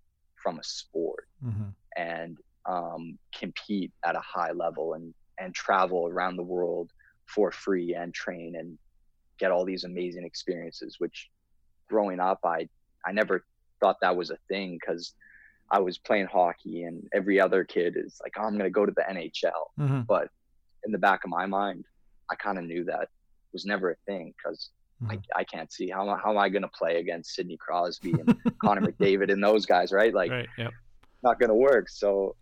from 0.42 0.58
a 0.58 0.64
sport 0.64 1.28
Mhm. 1.44 1.74
and 1.96 2.38
um, 2.66 3.18
compete 3.34 3.92
at 4.04 4.16
a 4.16 4.20
high 4.20 4.52
level 4.52 4.94
and 4.94 5.14
and 5.38 5.54
travel 5.54 6.06
around 6.06 6.36
the 6.36 6.42
world 6.42 6.90
for 7.26 7.50
free 7.50 7.94
and 7.94 8.14
train 8.14 8.54
and 8.56 8.78
get 9.38 9.50
all 9.50 9.64
these 9.64 9.84
amazing 9.84 10.24
experiences 10.24 10.96
which 10.98 11.30
growing 11.88 12.20
up 12.20 12.38
i 12.44 12.68
i 13.06 13.10
never 13.10 13.44
thought 13.80 13.96
that 14.00 14.14
was 14.14 14.30
a 14.30 14.36
thing 14.48 14.78
because 14.78 15.14
i 15.72 15.78
was 15.78 15.98
playing 15.98 16.26
hockey 16.26 16.84
and 16.84 17.02
every 17.12 17.40
other 17.40 17.64
kid 17.64 17.96
is 17.96 18.20
like 18.22 18.32
oh, 18.38 18.42
i'm 18.42 18.52
going 18.58 18.64
to 18.64 18.70
go 18.70 18.86
to 18.86 18.92
the 18.92 19.02
nhl 19.10 19.64
Mhm. 19.80 20.06
but 20.06 20.28
in 20.84 20.92
the 20.92 20.98
back 20.98 21.24
of 21.24 21.30
my 21.30 21.46
mind 21.46 21.84
i 22.30 22.34
kind 22.36 22.58
of 22.58 22.64
knew 22.64 22.84
that 22.84 23.08
was 23.52 23.64
never 23.64 23.90
a 23.90 23.96
thing 24.06 24.32
because 24.36 24.70
I, 25.08 25.16
Mhm. 25.16 25.22
I 25.36 25.44
can't 25.44 25.72
see 25.72 25.88
how, 25.90 26.06
how 26.22 26.30
am 26.30 26.38
i 26.38 26.48
going 26.48 26.62
to 26.62 26.68
play 26.68 26.98
against 26.98 27.34
sidney 27.34 27.56
crosby 27.56 28.12
and 28.12 28.36
connor 28.62 28.82
mcdavid 28.82 29.32
and 29.32 29.42
those 29.42 29.66
guys 29.66 29.92
right 29.92 30.12
like 30.14 30.30
right. 30.30 30.48
Yep. 30.58 30.72
not 31.22 31.38
going 31.38 31.48
to 31.50 31.54
work. 31.54 31.88
So 31.88 32.36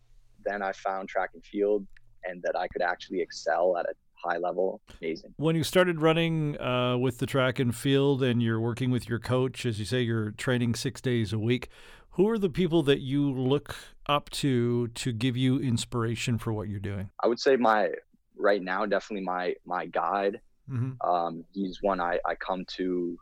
then 0.44 0.62
I 0.62 0.72
found 0.72 1.08
track 1.08 1.30
and 1.34 1.44
field 1.44 1.86
and 2.24 2.42
that 2.42 2.56
I 2.56 2.66
could 2.68 2.82
actually 2.82 3.20
excel 3.20 3.76
at 3.78 3.86
a 3.86 3.94
high 4.14 4.38
level. 4.38 4.80
Amazing. 5.00 5.34
When 5.36 5.56
you 5.56 5.64
started 5.64 6.00
running 6.00 6.60
uh, 6.60 6.96
with 6.98 7.18
the 7.18 7.26
track 7.26 7.58
and 7.58 7.74
field, 7.74 8.22
and 8.22 8.42
you're 8.42 8.60
working 8.60 8.90
with 8.90 9.08
your 9.08 9.18
coach, 9.18 9.64
as 9.64 9.78
you 9.78 9.84
say, 9.86 10.02
you're 10.02 10.32
training 10.32 10.74
six 10.74 11.00
days 11.00 11.32
a 11.32 11.38
week. 11.38 11.68
Who 12.10 12.28
are 12.28 12.38
the 12.38 12.50
people 12.50 12.82
that 12.84 13.00
you 13.00 13.30
look 13.32 13.74
up 14.06 14.28
to 14.30 14.88
to 14.88 15.12
give 15.12 15.36
you 15.36 15.58
inspiration 15.60 16.36
for 16.38 16.52
what 16.52 16.68
you're 16.68 16.80
doing? 16.80 17.10
I 17.22 17.28
would 17.28 17.40
say 17.40 17.56
my 17.56 17.88
right 18.36 18.62
now 18.62 18.84
definitely 18.86 19.24
my 19.24 19.54
my 19.64 19.86
guide. 19.86 20.40
Mm-hmm. 20.70 21.08
Um, 21.08 21.44
he's 21.52 21.78
one 21.82 22.00
I, 22.00 22.18
I 22.26 22.34
come 22.36 22.64
to 22.76 23.18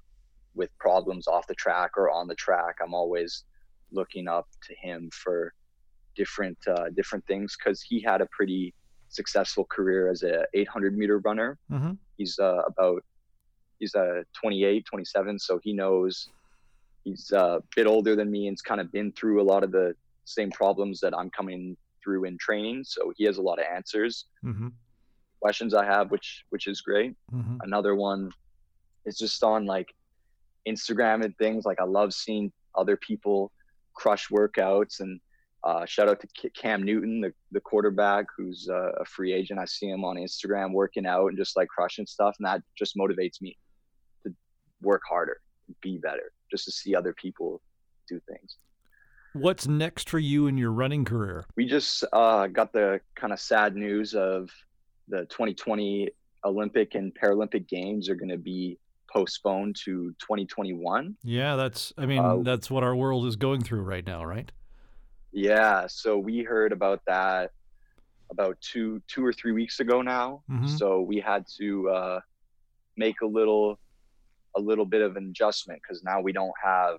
with 0.54 0.76
problems 0.78 1.26
off 1.26 1.46
the 1.46 1.54
track 1.54 1.92
or 1.96 2.10
on 2.10 2.26
the 2.26 2.34
track. 2.34 2.76
I'm 2.82 2.94
always 2.94 3.44
looking 3.90 4.28
up 4.28 4.48
to 4.66 4.74
him 4.74 5.10
for 5.12 5.54
different 6.16 6.58
uh, 6.66 6.90
different 6.94 7.26
things 7.26 7.56
because 7.56 7.80
he 7.80 8.00
had 8.00 8.20
a 8.20 8.26
pretty 8.26 8.74
successful 9.08 9.64
career 9.64 10.10
as 10.10 10.22
a 10.22 10.44
800 10.54 10.96
meter 10.96 11.18
runner. 11.18 11.58
Mm-hmm. 11.70 11.92
He's 12.16 12.38
uh, 12.38 12.62
about 12.66 13.02
he's 13.78 13.94
uh, 13.94 14.22
28, 14.40 14.84
27, 14.84 15.38
so 15.38 15.60
he 15.62 15.72
knows 15.72 16.28
he's 17.04 17.32
uh, 17.32 17.58
a 17.58 17.62
bit 17.76 17.86
older 17.86 18.16
than 18.16 18.30
me 18.30 18.48
and's 18.48 18.60
kind 18.60 18.80
of 18.80 18.90
been 18.92 19.12
through 19.12 19.40
a 19.40 19.46
lot 19.52 19.62
of 19.62 19.70
the 19.70 19.94
same 20.24 20.50
problems 20.50 21.00
that 21.00 21.16
I'm 21.16 21.30
coming 21.30 21.76
through 22.02 22.24
in 22.24 22.36
training. 22.38 22.84
So 22.84 23.12
he 23.16 23.24
has 23.24 23.38
a 23.38 23.42
lot 23.42 23.58
of 23.58 23.66
answers, 23.72 24.26
Mm-hmm. 24.44 24.68
Questions 25.40 25.74
I 25.74 25.84
have, 25.84 26.10
which 26.10 26.44
which 26.50 26.66
is 26.66 26.80
great. 26.80 27.14
Mm-hmm. 27.32 27.58
Another 27.62 27.94
one 27.94 28.30
is 29.04 29.16
just 29.16 29.42
on 29.42 29.66
like 29.66 29.94
Instagram 30.66 31.24
and 31.24 31.36
things. 31.38 31.64
Like 31.64 31.80
I 31.80 31.84
love 31.84 32.12
seeing 32.12 32.52
other 32.74 32.96
people 32.96 33.52
crush 33.94 34.28
workouts 34.28 35.00
and 35.00 35.20
uh, 35.64 35.84
shout 35.86 36.08
out 36.08 36.20
to 36.20 36.50
Cam 36.50 36.82
Newton, 36.84 37.20
the, 37.20 37.32
the 37.50 37.60
quarterback 37.60 38.26
who's 38.36 38.68
uh, 38.70 38.92
a 39.00 39.04
free 39.04 39.32
agent. 39.32 39.58
I 39.58 39.64
see 39.64 39.88
him 39.88 40.04
on 40.04 40.16
Instagram 40.16 40.72
working 40.72 41.04
out 41.04 41.28
and 41.28 41.36
just 41.36 41.56
like 41.56 41.68
crushing 41.68 42.06
stuff. 42.06 42.36
And 42.38 42.46
that 42.46 42.62
just 42.76 42.96
motivates 42.96 43.40
me 43.40 43.56
to 44.22 44.32
work 44.80 45.02
harder, 45.08 45.40
be 45.82 45.98
better, 45.98 46.32
just 46.50 46.64
to 46.66 46.70
see 46.70 46.94
other 46.94 47.12
people 47.12 47.60
do 48.08 48.20
things. 48.28 48.56
What's 49.32 49.66
next 49.66 50.08
for 50.08 50.18
you 50.18 50.46
in 50.46 50.56
your 50.56 50.70
running 50.70 51.04
career? 51.04 51.44
We 51.56 51.66
just 51.66 52.04
uh, 52.12 52.46
got 52.46 52.72
the 52.72 53.00
kind 53.14 53.32
of 53.32 53.40
sad 53.40 53.74
news 53.74 54.14
of 54.14 54.50
the 55.08 55.20
2020 55.26 56.10
Olympic 56.44 56.94
and 56.94 57.12
Paralympic 57.14 57.68
Games 57.68 58.08
are 58.08 58.14
going 58.14 58.28
to 58.28 58.38
be 58.38 58.78
postponed 59.12 59.76
to 59.84 60.14
2021. 60.20 61.16
Yeah, 61.24 61.56
that's. 61.56 61.92
I 61.96 62.06
mean, 62.06 62.18
Uh, 62.18 62.38
that's 62.38 62.70
what 62.70 62.82
our 62.84 62.94
world 62.94 63.26
is 63.26 63.36
going 63.36 63.62
through 63.62 63.82
right 63.82 64.06
now, 64.06 64.24
right? 64.24 64.50
Yeah, 65.32 65.86
so 65.88 66.18
we 66.18 66.42
heard 66.42 66.72
about 66.72 67.02
that 67.06 67.52
about 68.30 68.60
two 68.60 69.00
two 69.08 69.24
or 69.24 69.32
three 69.32 69.52
weeks 69.52 69.80
ago 69.80 70.02
now. 70.02 70.42
Mhm. 70.50 70.68
So 70.78 71.00
we 71.00 71.18
had 71.18 71.46
to 71.56 71.88
uh, 71.88 72.20
make 72.96 73.22
a 73.22 73.26
little 73.26 73.78
a 74.56 74.60
little 74.60 74.84
bit 74.84 75.00
of 75.02 75.16
an 75.16 75.28
adjustment 75.30 75.80
because 75.82 76.02
now 76.02 76.20
we 76.20 76.32
don't 76.32 76.52
have 76.62 76.98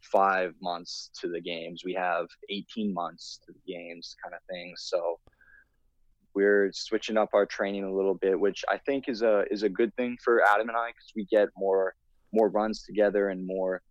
five 0.00 0.54
months 0.60 1.10
to 1.20 1.28
the 1.28 1.40
games. 1.40 1.82
We 1.84 1.94
have 1.94 2.26
18 2.50 2.92
months 2.92 3.40
to 3.46 3.52
the 3.52 3.58
games, 3.72 4.16
kind 4.22 4.34
of 4.34 4.40
thing. 4.50 4.74
So 4.76 5.18
we're 6.34 6.70
switching 6.72 7.16
up 7.16 7.30
our 7.32 7.46
training 7.46 7.84
a 7.84 7.92
little 7.94 8.14
bit, 8.14 8.38
which 8.38 8.64
I 8.68 8.78
think 8.78 9.08
is 9.08 9.22
a 9.22 9.44
is 9.50 9.62
a 9.62 9.68
good 9.68 9.94
thing 9.96 10.18
for 10.22 10.42
Adam 10.42 10.68
and 10.68 10.76
I 10.76 10.88
because 10.88 11.12
we 11.14 11.24
get 11.26 11.48
more 11.56 11.94
more 12.32 12.48
runs 12.48 12.82
together 12.82 13.28
and 13.28 13.46
more 13.46 13.82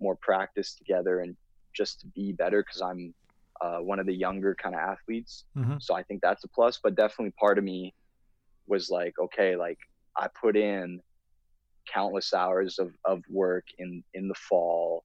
more 0.00 0.16
practice 0.16 0.74
together 0.74 1.20
and 1.20 1.36
just 1.74 2.00
to 2.00 2.06
be 2.08 2.32
better 2.32 2.62
because 2.62 2.82
I'm 2.82 3.14
uh, 3.62 3.78
one 3.78 3.98
of 3.98 4.06
the 4.06 4.14
younger 4.14 4.54
kind 4.54 4.74
of 4.74 4.80
athletes. 4.80 5.44
Mhm. 5.56 5.82
So 5.82 5.94
I 5.94 6.02
think 6.02 6.20
that's 6.20 6.44
a 6.44 6.48
plus. 6.48 6.78
But 6.82 6.94
definitely 6.94 7.32
part 7.32 7.56
of 7.56 7.64
me 7.64 7.94
was 8.66 8.90
like, 8.90 9.18
okay, 9.18 9.56
like 9.56 9.78
I 10.16 10.28
put 10.28 10.56
in 10.56 11.00
countless 11.92 12.34
hours 12.34 12.78
of, 12.78 12.92
of 13.04 13.22
work 13.30 13.64
in 13.78 14.02
in 14.14 14.28
the 14.28 14.34
fall 14.34 15.04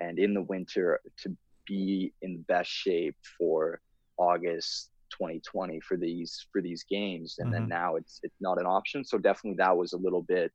and 0.00 0.18
in 0.18 0.34
the 0.34 0.42
winter 0.42 1.00
to 1.18 1.36
be 1.66 2.12
in 2.22 2.32
the 2.34 2.42
best 2.48 2.70
shape 2.70 3.16
for 3.38 3.80
August 4.16 4.90
2020 5.16 5.80
for 5.80 5.96
these 5.96 6.46
for 6.52 6.60
these 6.60 6.84
games 6.88 7.36
and 7.38 7.48
Mhm. 7.48 7.52
then 7.52 7.68
now 7.68 7.96
it's 7.96 8.20
it's 8.22 8.40
not 8.40 8.58
an 8.58 8.66
option 8.66 9.04
so 9.04 9.16
definitely 9.18 9.56
that 9.58 9.76
was 9.76 9.92
a 9.92 9.96
little 9.98 10.22
bit 10.22 10.50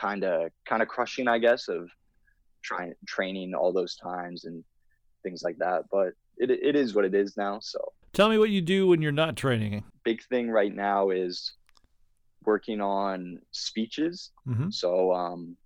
kind 0.00 0.24
of 0.24 0.50
kind 0.68 0.82
of 0.82 0.88
crushing 0.88 1.28
I 1.28 1.38
guess 1.38 1.68
of 1.68 1.88
trying 2.62 2.94
training 3.06 3.54
all 3.54 3.72
those 3.72 3.96
times 3.96 4.44
and 4.44 4.64
things 5.22 5.42
like 5.42 5.56
that 5.58 5.82
but 5.90 6.08
it, 6.38 6.50
it 6.50 6.76
is 6.76 6.94
what 6.94 7.04
it 7.04 7.14
is 7.14 7.36
now 7.36 7.58
so 7.60 7.78
Tell 8.12 8.28
me 8.30 8.38
what 8.38 8.48
you 8.50 8.62
do 8.62 8.86
when 8.86 9.02
you're 9.02 9.12
not 9.12 9.36
training. 9.36 9.84
big 10.04 10.22
thing 10.30 10.48
right 10.50 10.74
now 10.74 11.10
is 11.10 11.52
working 12.44 12.80
on 12.80 13.38
speeches 13.50 14.32
Mm-hmm. 14.48 14.70
so 14.70 15.12
um, 15.12 15.56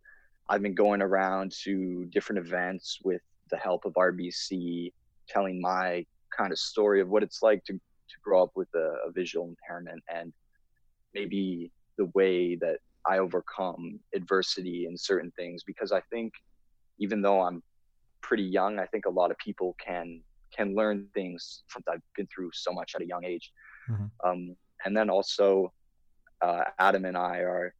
I've 0.49 0.62
been 0.62 0.75
going 0.75 1.00
around 1.02 1.52
to 1.64 2.07
different 2.07 2.45
events 2.47 2.99
with 3.05 3.21
the 3.50 3.57
help 3.57 3.85
of 3.85 3.93
RBC, 3.95 4.93
telling 5.29 5.61
my 5.61 6.05
kind 6.37 6.50
of 6.50 6.59
story 6.59 7.00
of 7.00 7.09
what 7.09 7.23
it's 7.23 7.40
like 7.43 7.62
to 7.67 7.79
grow 8.23 8.43
up 8.43 8.50
with 8.55 8.69
a, 8.75 8.97
a 9.07 9.12
visual 9.12 9.49
impairment 9.49 10.03
and 10.12 10.33
maybe 11.15 11.71
the 11.99 12.07
way 12.15 12.57
that 12.57 12.79
I 13.07 13.19
overcome 13.19 13.99
adversity 14.15 14.87
in 14.87 14.97
certain 14.97 15.33
things. 15.39 15.62
Because 15.65 15.93
I 15.93 16.00
think 16.12 16.33
even 16.99 17.23
though 17.23 17.41
I'm 17.41 17.62
pretty 18.23 18.45
young, 18.45 18.79
I 18.79 18.87
think 18.87 19.07
a 19.07 19.11
lot 19.11 19.31
of 19.31 19.39
people 19.39 19.77
can 19.85 20.23
can 20.57 20.75
learn 20.75 21.09
things 21.15 21.62
from 21.69 21.83
I've 21.91 22.03
been 22.17 22.27
through 22.27 22.50
so 22.53 22.73
much 22.73 22.93
at 22.97 23.03
a 23.03 23.07
young 23.07 23.25
age. 23.25 23.53
Mhm. 23.89 24.11
Um, 24.25 24.57
and 24.85 24.97
then 24.97 25.09
also, 25.09 25.73
uh, 26.43 26.65
Adam 26.79 27.05
and 27.05 27.17
I 27.17 27.39
are 27.39 27.75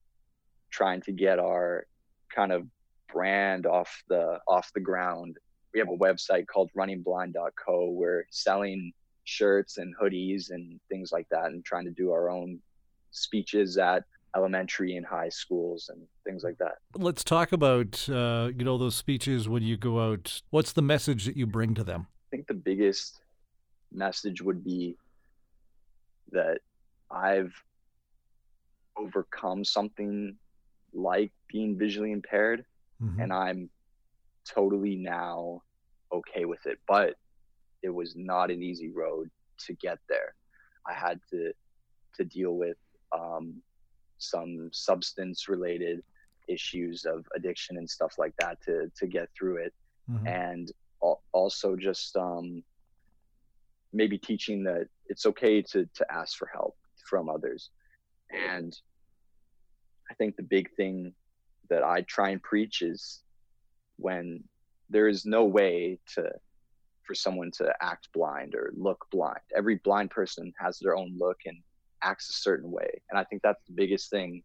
trying 0.71 1.01
to 1.03 1.13
get 1.13 1.39
our 1.39 1.87
kind 2.35 2.53
of 2.53 2.67
brand 3.13 3.67
off 3.67 4.03
the 4.09 4.39
off 4.47 4.71
the 4.75 4.81
ground. 4.81 5.37
We 5.75 5.81
have 5.81 5.89
a 5.89 5.97
website 5.97 6.47
called 6.47 6.71
runningblind.co. 6.77 7.91
We're 7.91 8.25
selling 8.31 8.93
shirts 9.35 9.79
and 9.79 9.95
hoodies 9.97 10.51
and 10.51 10.81
things 10.89 11.13
like 11.13 11.29
that 11.31 11.47
and 11.47 11.65
trying 11.65 11.85
to 11.85 11.93
do 11.93 12.11
our 12.11 12.29
own 12.29 12.59
speeches 13.13 13.79
at 13.79 14.05
elementary 14.37 14.97
and 14.97 15.07
high 15.07 15.29
schools 15.29 15.89
and 15.93 16.03
things 16.25 16.43
like 16.45 16.59
that. 16.59 16.77
Let's 16.97 17.23
talk 17.25 17.53
about 17.53 18.09
uh, 18.09 18.51
you 18.57 18.65
know 18.65 18.77
those 18.79 18.97
speeches 18.97 19.49
when 19.49 19.63
you 19.63 19.77
go 19.77 20.13
out. 20.13 20.43
What's 20.51 20.73
the 20.73 20.83
message 20.83 21.25
that 21.27 21.37
you 21.37 21.47
bring 21.47 21.75
to 21.75 21.85
them? 21.85 22.07
I 22.27 22.37
think 22.37 22.47
the 22.49 22.55
biggest 22.55 23.21
message 23.93 24.43
would 24.43 24.63
be 24.65 24.97
that 26.33 26.59
I've 27.11 27.53
overcome 28.97 29.65
something 29.65 30.37
like 30.93 31.33
being 31.49 31.79
visually 31.79 32.13
impaired 32.13 32.65
Mhm. 33.03 33.23
and 33.23 33.33
I'm 33.33 33.71
totally 34.45 34.97
now 34.97 35.63
okay 36.13 36.45
with 36.45 36.67
it. 36.67 36.79
But 36.87 37.17
it 37.83 37.91
was 37.91 38.15
not 38.17 38.51
an 38.51 38.63
easy 38.63 38.91
road 38.91 39.29
to 39.67 39.75
get 39.75 39.99
there. 40.09 40.35
I 40.87 40.95
had 40.95 41.21
to 41.31 41.53
to 42.17 42.25
deal 42.25 42.57
with 42.57 42.77
um, 43.17 43.63
some 44.19 44.69
substance 44.73 45.49
related 45.49 46.03
issues 46.49 47.05
of 47.05 47.25
addiction 47.37 47.77
and 47.77 47.89
stuff 47.89 48.15
like 48.19 48.35
that 48.39 48.59
to 48.67 48.91
to 48.97 49.07
get 49.07 49.29
through 49.39 49.57
it, 49.59 49.75
Mhm. 50.11 50.27
and 50.27 50.73
al- 51.03 51.23
also 51.33 51.77
just 51.77 52.17
um, 52.17 52.63
maybe 53.93 54.19
teaching 54.19 54.63
that 54.65 54.87
it's 55.07 55.27
okay 55.27 55.63
to 55.63 55.87
to 55.95 56.13
ask 56.13 56.37
for 56.39 56.49
help 56.53 56.77
from 57.09 57.29
others, 57.29 57.71
and 58.31 58.77
I 60.11 60.15
think 60.15 60.37
the 60.37 60.43
big 60.43 60.71
thing 60.77 61.15
that 61.69 61.83
I 61.85 62.03
try 62.03 62.31
and 62.31 62.43
preach 62.43 62.83
is 62.83 63.23
when 63.97 64.43
there 64.89 65.07
is 65.09 65.25
no 65.25 65.45
way 65.45 66.01
to 66.15 66.33
for 67.11 67.15
someone 67.17 67.51
to 67.51 67.75
act 67.83 68.09
blind 68.13 68.55
or 68.55 68.71
look 68.77 69.05
blind. 69.11 69.41
Every 69.57 69.81
blind 69.83 70.13
person 70.13 70.53
has 70.61 70.79
their 70.79 70.95
own 70.95 71.17
look 71.19 71.39
and 71.45 71.57
acts 72.05 72.31
a 72.31 72.35
certain 72.35 72.71
way. 72.71 73.03
And 73.11 73.19
I 73.19 73.25
think 73.25 73.43
that's 73.43 73.61
the 73.67 73.73
biggest 73.73 74.11
thing 74.11 74.45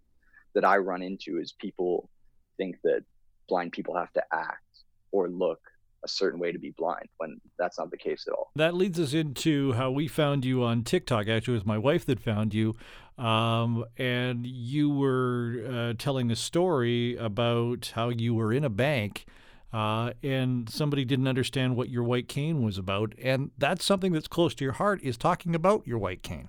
that 0.56 0.66
I 0.66 0.78
run 0.78 1.04
into 1.04 1.38
is 1.38 1.54
people 1.62 2.10
think 2.58 2.78
that 2.84 3.04
blind 3.48 3.72
people 3.72 3.96
have 3.96 4.12
to 4.14 4.24
act 4.34 4.64
or 5.12 5.30
look 5.30 5.60
a 6.04 6.08
certain 6.08 6.40
way 6.40 6.52
to 6.52 6.58
be 6.58 6.74
blind 6.76 7.08
when 7.18 7.40
that's 7.60 7.78
not 7.78 7.92
the 7.92 7.98
case 7.98 8.26
at 8.28 8.34
all. 8.34 8.50
That 8.56 8.74
leads 8.74 9.00
us 9.00 9.14
into 9.14 9.74
how 9.74 9.92
we 9.92 10.08
found 10.08 10.44
you 10.44 10.64
on 10.64 10.84
TikTok. 10.84 11.28
Actually, 11.28 11.54
it 11.54 11.58
was 11.58 11.66
my 11.68 11.78
wife 11.78 12.04
that 12.08 12.20
found 12.20 12.56
you, 12.56 12.74
um, 13.20 13.86
and 13.96 14.48
you 14.48 14.90
were 14.90 15.68
uh, 15.70 15.94
telling 16.00 16.32
a 16.32 16.36
story 16.36 17.16
about 17.16 17.92
how 17.94 18.10
you 18.10 18.34
were 18.34 18.52
in 18.52 18.64
a 18.64 18.72
bank. 18.72 19.28
Uh, 19.76 20.14
and 20.24 20.70
somebody 20.70 21.04
didn't 21.04 21.28
understand 21.28 21.76
what 21.76 21.90
your 21.90 22.04
white 22.04 22.30
cane 22.30 22.64
was 22.64 22.78
about, 22.78 23.14
and 23.22 23.52
that's 23.58 23.84
something 23.84 24.14
that's 24.14 24.28
close 24.38 24.56
to 24.56 24.64
your 24.64 24.74
heart 24.74 25.02
is 25.04 25.18
talking 25.18 25.54
about 25.54 25.86
your 25.86 25.98
white 26.06 26.24
cane. 26.24 26.48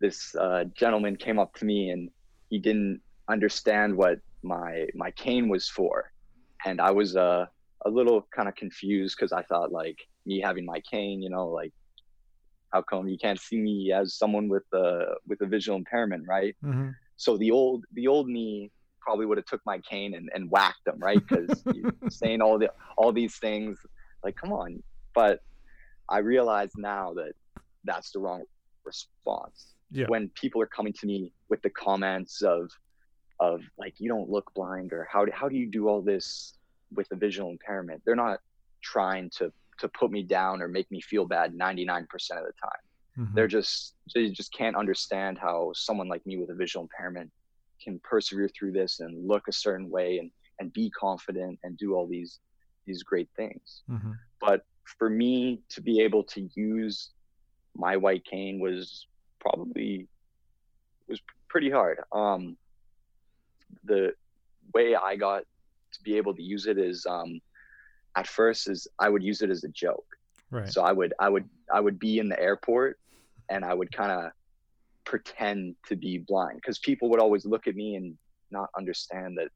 this 0.00 0.34
uh, 0.34 0.64
gentleman 0.82 1.14
came 1.16 1.38
up 1.38 1.54
to 1.54 1.64
me 1.64 1.90
and 1.90 2.10
he 2.48 2.58
didn't 2.58 3.00
understand 3.28 3.88
what 3.96 4.16
my 4.42 4.70
my 4.94 5.10
cane 5.12 5.46
was 5.48 5.68
for, 5.68 6.10
and 6.66 6.80
I 6.80 6.90
was 6.90 7.10
uh, 7.16 7.46
a 7.86 7.90
little 7.98 8.26
kind 8.36 8.48
of 8.48 8.54
confused 8.56 9.14
because 9.16 9.32
I 9.32 9.42
thought 9.42 9.70
like 9.82 9.98
me 10.26 10.40
having 10.40 10.66
my 10.74 10.80
cane, 10.92 11.22
you 11.22 11.30
know, 11.30 11.46
like 11.60 11.72
how 12.72 12.82
come 12.82 13.06
you 13.08 13.18
can't 13.18 13.38
see 13.38 13.58
me 13.58 13.92
as 13.92 14.14
someone 14.14 14.48
with 14.48 14.64
a 14.72 15.14
with 15.28 15.40
a 15.42 15.46
visual 15.46 15.76
impairment 15.78 16.22
right 16.36 16.56
Mm-hmm. 16.64 16.90
so 17.24 17.36
the 17.36 17.50
old 17.60 17.84
the 17.98 18.06
old 18.14 18.26
me 18.28 18.70
probably 19.00 19.26
would 19.26 19.38
have 19.38 19.46
took 19.46 19.60
my 19.66 19.78
cane 19.78 20.14
and, 20.14 20.28
and 20.34 20.50
whacked 20.50 20.84
them 20.84 20.98
right? 20.98 21.20
Because 21.26 21.62
saying 22.10 22.40
all 22.40 22.58
the 22.58 22.70
all 22.96 23.12
these 23.12 23.36
things 23.38 23.78
like 24.24 24.36
come 24.36 24.52
on. 24.52 24.82
But 25.14 25.40
i 26.08 26.18
realize 26.18 26.70
now 26.76 27.14
that 27.14 27.32
that's 27.84 28.10
the 28.12 28.18
wrong 28.18 28.42
response. 28.84 29.74
Yeah. 29.92 30.06
when 30.06 30.28
people 30.36 30.62
are 30.62 30.66
coming 30.66 30.92
to 31.00 31.06
me 31.06 31.32
with 31.48 31.62
the 31.62 31.70
comments 31.70 32.42
of 32.42 32.70
of 33.40 33.60
like 33.76 33.94
you 33.98 34.08
don't 34.08 34.28
look 34.30 34.52
blind 34.54 34.92
or 34.92 35.08
how 35.10 35.24
do, 35.24 35.32
how 35.34 35.48
do 35.48 35.56
you 35.56 35.66
do 35.68 35.88
all 35.88 36.00
this 36.02 36.54
with 36.94 37.08
a 37.10 37.16
visual 37.16 37.50
impairment? 37.50 38.02
They're 38.04 38.14
not 38.14 38.38
trying 38.82 39.30
to 39.38 39.52
to 39.78 39.88
put 39.88 40.10
me 40.10 40.22
down 40.22 40.60
or 40.62 40.68
make 40.68 40.90
me 40.90 41.00
feel 41.00 41.24
bad 41.24 41.54
99% 41.54 42.02
of 42.02 42.08
the 42.20 42.52
time. 42.68 42.82
Mhm. 43.18 43.34
they're 43.34 43.48
just 43.48 43.94
they 44.14 44.28
just 44.30 44.52
can't 44.52 44.76
understand 44.76 45.36
how 45.38 45.72
someone 45.74 46.08
like 46.08 46.24
me 46.26 46.36
with 46.36 46.50
a 46.50 46.54
visual 46.54 46.84
impairment 46.84 47.30
can 47.82 48.00
persevere 48.02 48.48
through 48.48 48.72
this 48.72 49.00
and 49.00 49.26
look 49.26 49.42
a 49.48 49.52
certain 49.52 49.88
way 49.90 50.18
and 50.18 50.30
and 50.58 50.72
be 50.72 50.90
confident 50.90 51.58
and 51.62 51.76
do 51.76 51.94
all 51.94 52.06
these 52.06 52.40
these 52.86 53.02
great 53.02 53.28
things 53.36 53.82
Mhm. 53.88 54.18
but 54.40 54.62
for 54.98 55.08
me 55.08 55.62
to 55.70 55.80
be 55.80 56.00
able 56.00 56.24
to 56.24 56.48
use 56.54 57.10
my 57.74 57.96
white 57.96 58.24
cane 58.24 58.60
was 58.60 59.06
probably 59.40 60.08
was 61.08 61.20
pretty 61.48 61.70
hard 61.70 61.98
um 62.12 62.56
the 63.84 64.12
way 64.74 64.94
i 64.94 65.16
got 65.16 65.42
to 65.92 66.02
be 66.02 66.16
able 66.16 66.34
to 66.34 66.42
use 66.42 66.66
it 66.66 66.78
is 66.78 67.06
um 67.06 67.40
at 68.16 68.26
first 68.26 68.68
is 68.68 68.86
i 68.98 69.08
would 69.08 69.22
use 69.22 69.42
it 69.42 69.50
as 69.50 69.64
a 69.64 69.68
joke 69.68 70.04
Right. 70.52 70.68
so 70.68 70.82
I 70.82 70.90
would 70.90 71.14
I 71.20 71.28
would 71.28 71.48
I 71.72 71.78
would 71.78 72.00
be 72.00 72.18
in 72.18 72.28
the 72.28 72.40
airport 72.40 72.98
and 73.50 73.64
I 73.64 73.72
would 73.72 73.92
kind 73.92 74.10
of 74.10 74.32
pretend 75.10 75.76
to 75.88 75.96
be 75.96 76.18
blind 76.18 76.56
because 76.62 76.80
people 76.80 77.10
would 77.10 77.20
always 77.20 77.44
look 77.46 77.66
at 77.68 77.76
me 77.76 77.96
and 77.96 78.18
not 78.52 78.70
understand 78.78 79.36
that 79.38 79.50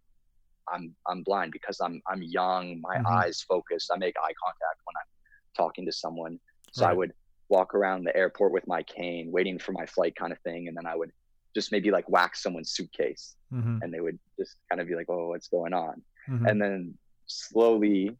I'm 0.73 0.96
I'm 1.08 1.23
blind 1.23 1.52
because 1.52 1.78
I'm 1.80 2.00
I'm 2.08 2.23
young, 2.23 2.80
my 2.80 2.96
Mhm. 2.96 3.25
eyes 3.25 3.42
focused, 3.42 3.90
I 3.92 3.99
make 3.99 4.14
eye 4.18 4.34
contact 4.44 4.80
when 4.84 4.94
I'm 4.96 5.11
talking 5.56 5.87
to 5.87 5.92
someone. 5.92 6.38
So 6.73 6.87
I 6.87 6.92
would 6.92 7.12
walk 7.50 7.75
around 7.75 8.04
the 8.04 8.16
airport 8.16 8.52
with 8.52 8.66
my 8.66 8.82
cane, 8.82 9.30
waiting 9.32 9.58
for 9.58 9.73
my 9.73 9.87
flight 9.87 10.16
kind 10.16 10.32
of 10.32 10.40
thing, 10.40 10.68
and 10.68 10.76
then 10.76 10.87
I 10.87 10.96
would 10.96 11.11
just 11.54 11.70
maybe 11.73 11.90
like 11.90 12.08
whack 12.08 12.37
someone's 12.37 12.73
suitcase 12.73 13.37
Mhm. 13.50 13.82
and 13.82 13.92
they 13.94 14.00
would 14.00 14.18
just 14.40 14.56
kind 14.70 14.80
of 14.80 14.88
be 14.88 14.94
like, 14.96 15.06
"Oh, 15.11 15.28
what's 15.28 15.49
going 15.49 15.75
on?" 15.75 16.04
Mhm. 16.26 16.49
and 16.49 16.61
then 16.62 16.99
slowly 17.26 18.18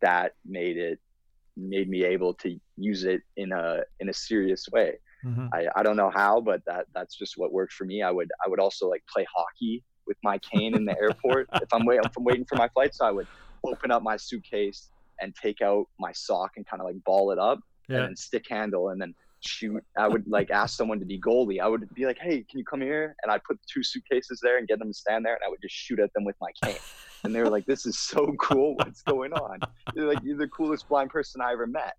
that 0.00 0.32
made 0.44 0.76
it 0.78 0.98
made 1.56 1.88
me 1.88 2.04
able 2.04 2.34
to 2.34 2.58
use 2.76 3.04
it 3.04 3.22
in 3.36 3.52
a 3.52 3.80
in 4.00 4.08
a 4.08 4.14
serious 4.14 4.66
way 4.72 4.98
Mhm. 5.24 5.48
i 5.52 5.66
i 5.76 5.82
don't 5.82 5.96
know 5.96 6.10
how 6.10 6.40
but 6.40 6.60
that 6.66 6.86
that's 6.94 7.16
just 7.16 7.34
what 7.36 7.52
worked 7.52 7.72
for 7.72 7.84
me. 7.84 8.02
I 8.02 8.10
would 8.10 8.30
i 8.44 8.48
would 8.48 8.58
also 8.60 8.88
like 8.88 9.04
play 9.12 9.24
hockey 9.34 9.84
with 10.06 10.16
my 10.24 10.38
cane 10.38 10.74
in 10.74 10.84
the 10.84 10.96
airport. 10.98 11.48
If 11.54 11.68
i'm 11.72 11.84
waiting 11.86 12.04
if 12.04 12.12
i'm 12.18 12.24
waiting 12.24 12.44
for 12.48 12.56
my 12.56 12.68
flight 12.68 12.94
so 12.94 13.06
i 13.06 13.10
would 13.12 13.28
open 13.64 13.90
up 13.92 14.02
my 14.02 14.16
suitcase 14.16 14.90
and 15.20 15.32
take 15.40 15.60
out 15.60 15.84
my 16.00 16.10
sock 16.12 16.50
and 16.56 16.66
kind 16.66 16.80
of 16.82 16.86
like 16.86 16.96
ball 17.04 17.30
it 17.30 17.38
up 17.38 17.60
Yeah. 17.88 17.98
and 17.98 18.04
then 18.06 18.16
stick 18.16 18.46
handle 18.48 18.88
and 18.90 19.00
then 19.00 19.14
shoot. 19.44 19.82
I 19.98 20.06
would 20.08 20.24
like 20.28 20.50
ask 20.50 20.76
someone 20.76 20.98
to 21.00 21.04
be 21.04 21.20
goalie. 21.20 21.60
I 21.60 21.68
would 21.68 21.88
be 21.94 22.06
like 22.06 22.18
hey 22.18 22.44
can 22.48 22.58
you 22.58 22.64
come 22.64 22.80
here? 22.80 23.14
And 23.22 23.30
i'd 23.32 23.44
put 23.44 23.58
two 23.72 23.82
suitcases 23.84 24.40
there 24.42 24.58
and 24.58 24.66
get 24.66 24.78
them 24.80 24.88
to 24.88 24.94
stand 24.94 25.24
there 25.24 25.34
and 25.34 25.42
i 25.46 25.48
would 25.48 25.60
just 25.62 25.74
shoot 25.74 26.00
at 26.00 26.12
them 26.14 26.24
with 26.24 26.36
my 26.40 26.50
cane. 26.64 26.78
And 27.24 27.32
they 27.34 27.40
were 27.40 27.50
like 27.56 27.66
this 27.66 27.86
is 27.86 27.98
so 28.00 28.34
cool. 28.40 28.74
What's 28.76 29.02
going 29.02 29.32
on? 29.32 29.58
You're 29.94 30.08
like 30.12 30.22
you're 30.24 30.36
the 30.38 30.48
coolest 30.48 30.88
blind 30.88 31.10
person 31.10 31.40
i 31.40 31.52
ever 31.52 31.66
met. 31.68 31.94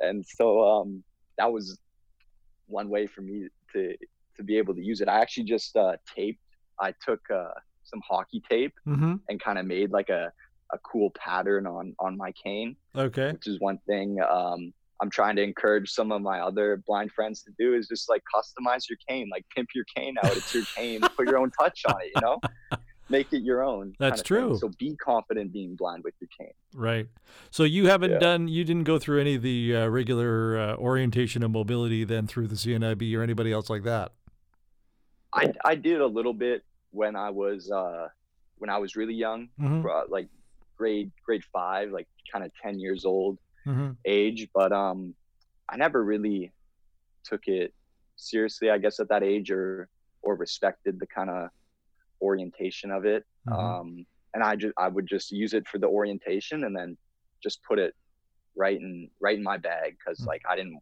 And 0.00 0.24
so 0.26 0.46
um 0.68 1.04
that 1.38 1.52
was 1.52 1.78
one 2.70 2.88
way 2.88 3.06
for 3.06 3.22
me 3.22 3.48
to 3.72 3.94
to 4.36 4.42
be 4.42 4.56
able 4.56 4.74
to 4.74 4.82
use 4.82 5.00
it 5.00 5.08
i 5.08 5.20
actually 5.20 5.44
just 5.44 5.76
uh 5.76 5.96
taped 6.16 6.40
i 6.80 6.92
took 7.06 7.20
uh 7.34 7.48
some 7.82 8.00
hockey 8.08 8.40
tape 8.48 8.72
Mhm. 8.86 9.20
and 9.28 9.40
kind 9.42 9.58
of 9.58 9.66
made 9.66 9.90
like 9.90 10.08
a 10.08 10.32
a 10.72 10.78
cool 10.90 11.10
pattern 11.16 11.66
on 11.66 11.94
on 11.98 12.16
my 12.16 12.32
cane 12.44 12.76
Okay. 12.96 13.32
which 13.32 13.46
is 13.46 13.58
one 13.60 13.78
thing 13.88 14.18
um, 14.30 14.72
I'm 15.02 15.10
trying 15.10 15.34
to 15.36 15.42
encourage 15.42 15.88
some 15.90 16.12
of 16.12 16.20
my 16.20 16.40
other 16.40 16.82
blind 16.86 17.10
friends 17.12 17.42
to 17.44 17.50
do 17.58 17.74
is 17.74 17.88
just 17.88 18.08
like 18.10 18.22
customize 18.34 18.82
your 18.88 18.98
cane, 19.08 19.30
like 19.32 19.44
pimp 19.56 19.70
your 19.74 19.86
cane 19.96 20.16
out. 20.22 20.36
It's 20.36 20.52
your 20.52 20.64
cane, 20.76 21.08
put 21.16 21.26
your 21.26 21.38
own 21.38 21.50
touch 21.58 21.80
on 21.86 22.02
it, 22.02 22.10
you 22.12 22.20
know, 22.20 22.42
make 23.10 23.32
it 23.32 23.42
your 23.42 23.62
own. 23.64 23.94
That's 23.98 24.22
kinda 24.22 24.40
thing. 24.42 24.48
true. 24.50 24.58
So 24.58 24.70
be 24.78 24.96
confident 24.96 25.52
being 25.52 25.74
blind 25.76 26.04
with 26.04 26.14
your 26.20 26.28
cane. 26.38 26.54
Right. 26.74 27.08
So 27.50 27.64
you 27.64 27.88
haven't 27.88 28.12
Yeah. 28.12 28.18
done, 28.18 28.48
you 28.48 28.64
didn't 28.64 28.84
go 28.84 28.98
through 28.98 29.20
any 29.20 29.34
of 29.34 29.42
the 29.42 29.76
uh, 29.76 29.88
regular 29.88 30.58
uh, 30.58 30.76
orientation 30.76 31.42
and 31.42 31.52
mobility 31.52 32.04
then 32.04 32.26
through 32.26 32.46
the 32.46 32.54
CNIB 32.56 33.14
or 33.16 33.22
anybody 33.22 33.52
else 33.52 33.68
like 33.68 33.82
that. 33.82 34.12
I 35.32 35.52
I 35.64 35.74
did 35.74 36.00
a 36.00 36.06
little 36.06 36.32
bit 36.34 36.64
when 36.90 37.14
I 37.16 37.30
was 37.30 37.70
uh, 37.70 38.08
when 38.58 38.70
I 38.70 38.78
was 38.78 38.96
really 38.96 39.14
young, 39.14 39.48
Mhm. 39.60 39.84
uh, 39.84 40.06
like 40.08 40.28
grade 40.76 41.12
grade 41.24 41.44
five, 41.52 41.90
like 41.90 42.08
kind 42.32 42.44
of 42.44 42.52
ten 42.62 42.78
years 42.80 43.04
old. 43.04 43.38
Mhm. 43.66 43.94
age, 44.06 44.48
but 44.54 44.72
um, 44.72 45.14
I 45.68 45.76
never 45.76 46.02
really 46.02 46.50
took 47.24 47.46
it 47.46 47.74
seriously, 48.16 48.70
I 48.70 48.78
guess, 48.78 48.98
at 49.00 49.08
that 49.10 49.22
age, 49.22 49.50
or 49.50 49.88
or 50.22 50.34
respected 50.34 50.98
the 50.98 51.06
kind 51.06 51.28
of 51.30 51.50
orientation 52.20 52.90
of 52.90 53.04
it. 53.04 53.24
Mhm. 53.48 53.58
Um, 53.80 54.06
and 54.34 54.42
I 54.44 54.56
just 54.56 54.74
I 54.78 54.88
would 54.88 55.06
just 55.06 55.30
use 55.30 55.54
it 55.54 55.66
for 55.68 55.78
the 55.78 55.88
orientation, 55.88 56.64
and 56.64 56.76
then 56.76 56.96
just 57.42 57.62
put 57.64 57.78
it 57.78 57.94
right 58.56 58.76
in 58.80 59.10
right 59.20 59.36
in 59.36 59.42
my 59.42 59.56
bag 59.56 59.96
because 59.98 60.20
Mm. 60.20 60.26
like 60.26 60.42
I 60.48 60.56
didn't 60.56 60.78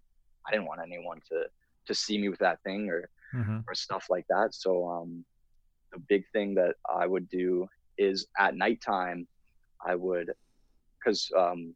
I 0.46 0.51
didn't 0.53 0.66
want 0.66 0.81
anyone 0.83 1.20
to 1.31 1.44
to 1.87 1.94
see 1.94 2.18
me 2.18 2.29
with 2.29 2.38
that 2.40 2.62
thing 2.62 2.88
or 2.90 3.09
Mhm. 3.35 3.64
or 3.68 3.74
stuff 3.74 4.07
like 4.11 4.27
that. 4.29 4.55
So 4.55 4.88
um, 4.88 5.24
the 5.92 5.98
big 6.09 6.24
thing 6.33 6.55
that 6.57 6.77
I 6.88 7.07
would 7.07 7.29
do 7.29 7.68
is 7.96 8.27
at 8.38 8.55
nighttime, 8.55 9.27
I 9.85 9.94
would, 9.94 10.31
because 10.98 11.31
um, 11.37 11.74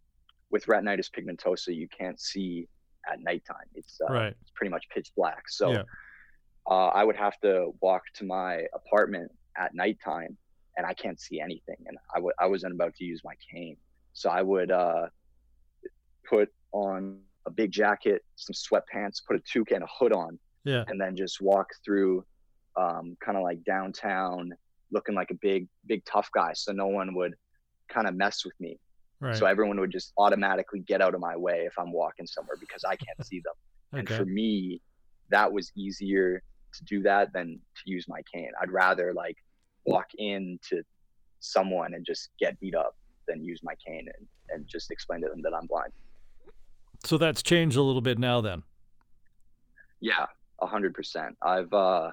with 0.50 0.66
retinitis 0.66 1.10
pigmentosa, 1.10 1.74
you 1.74 1.88
can't 1.88 2.20
see 2.20 2.68
at 3.10 3.20
nighttime. 3.20 3.68
It's 3.74 3.98
uh, 4.06 4.12
Right. 4.12 4.36
it's 4.40 4.52
pretty 4.54 4.70
much 4.70 4.84
pitch 4.94 5.10
black. 5.16 5.44
So 5.48 5.72
Yeah. 5.72 5.82
uh, 6.70 6.88
I 6.88 7.04
would 7.04 7.16
have 7.16 7.38
to 7.40 7.72
walk 7.80 8.02
to 8.16 8.24
my 8.24 8.66
apartment 8.74 9.32
at 9.56 9.74
nighttime, 9.74 10.36
and 10.76 10.86
I 10.86 10.94
can't 10.94 11.20
see 11.20 11.40
anything. 11.40 11.76
And 11.86 11.96
I 12.14 12.16
w- 12.18 12.34
I 12.38 12.46
wasn't 12.46 12.74
about 12.74 12.94
to 12.96 13.04
use 13.04 13.20
my 13.24 13.34
cane, 13.52 13.76
so 14.12 14.30
I 14.30 14.42
would 14.42 14.70
uh, 14.70 15.06
put 16.28 16.48
on 16.72 17.20
a 17.46 17.50
big 17.50 17.70
jacket, 17.72 18.22
some 18.36 18.54
sweatpants, 18.54 19.16
put 19.26 19.36
a 19.36 19.40
toque 19.40 19.72
and 19.72 19.82
a 19.84 19.88
hood 19.98 20.12
on, 20.12 20.38
Yeah. 20.64 20.84
and 20.86 21.00
then 21.00 21.16
just 21.16 21.40
walk 21.40 21.68
through 21.84 22.24
um, 22.76 23.16
kind 23.24 23.36
of 23.36 23.42
like 23.42 23.62
downtown 23.64 24.52
looking 24.90 25.14
like 25.14 25.30
a 25.30 25.34
big 25.34 25.68
big 25.86 26.02
tough 26.04 26.28
guy 26.34 26.52
so 26.54 26.72
no 26.72 26.86
one 26.86 27.14
would 27.14 27.34
kind 27.88 28.06
of 28.06 28.14
mess 28.14 28.44
with 28.44 28.54
me 28.60 28.78
Right. 29.20 29.36
so 29.36 29.46
everyone 29.46 29.78
would 29.80 29.90
just 29.92 30.12
automatically 30.18 30.80
get 30.80 31.00
out 31.02 31.14
of 31.14 31.20
my 31.20 31.36
way 31.36 31.64
if 31.66 31.74
i'm 31.78 31.92
walking 31.92 32.26
somewhere 32.26 32.56
because 32.58 32.82
i 32.84 32.96
can't 32.96 33.24
see 33.26 33.40
them 33.44 33.54
and 33.98 34.08
for 34.18 34.24
me 34.24 34.80
that 35.30 35.50
was 35.52 35.70
easier 35.76 36.42
to 36.72 36.84
do 36.84 37.02
that 37.02 37.32
than 37.32 37.58
to 37.76 37.82
use 37.90 38.06
my 38.08 38.20
cane 38.32 38.50
i'd 38.62 38.70
rather 38.70 39.12
like 39.12 39.36
walk 39.86 40.08
into 40.18 40.82
someone 41.40 41.94
and 41.94 42.04
just 42.06 42.30
get 42.38 42.58
beat 42.60 42.74
up 42.74 42.96
than 43.28 43.44
use 43.44 43.60
my 43.62 43.74
cane 43.86 44.06
and, 44.18 44.26
and 44.50 44.66
just 44.66 44.90
explain 44.90 45.20
to 45.20 45.28
them 45.28 45.42
that 45.42 45.52
i'm 45.54 45.66
blind 45.66 45.92
So 47.04 47.18
that's 47.18 47.42
changed 47.42 47.76
a 47.76 47.82
little 47.82 48.00
bit 48.00 48.18
now 48.18 48.40
then. 48.40 48.62
Yeah, 50.00 50.26
a 50.60 50.66
hundred 50.66 50.94
percent. 50.94 51.36
I've 51.42 51.72
uh 51.72 52.10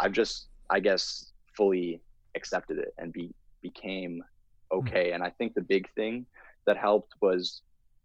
I've 0.00 0.12
just 0.12 0.48
I 0.68 0.80
guess 0.80 1.32
fully 1.56 2.02
accepted 2.34 2.78
it 2.78 2.92
and 2.98 3.12
be 3.12 3.34
became 3.62 4.22
okay. 4.72 5.12
And 5.12 5.22
I 5.22 5.30
think 5.30 5.54
the 5.54 5.62
big 5.62 5.88
thing 5.94 6.26
that 6.66 6.76
helped 6.76 7.12
was 7.20 7.62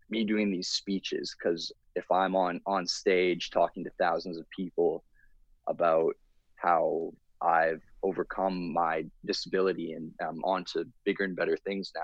me 0.10 0.24
doing 0.24 0.52
these 0.52 0.70
speeches 0.70 1.36
because 1.36 1.72
if 1.96 2.06
I'm 2.12 2.36
on 2.36 2.62
on 2.66 2.86
stage 2.86 3.50
talking 3.50 3.84
to 3.84 3.92
thousands 4.00 4.38
of 4.38 4.46
people 4.50 5.04
about 5.68 6.14
how 6.56 7.12
I've 7.42 7.82
overcome 8.04 8.74
my 8.74 9.06
disability 9.26 9.94
and 9.94 10.12
I'm 10.22 10.44
on 10.44 10.66
to 10.74 10.86
bigger 11.06 11.24
and 11.24 11.36
better 11.36 11.58
things 11.58 11.92
now, 11.96 12.02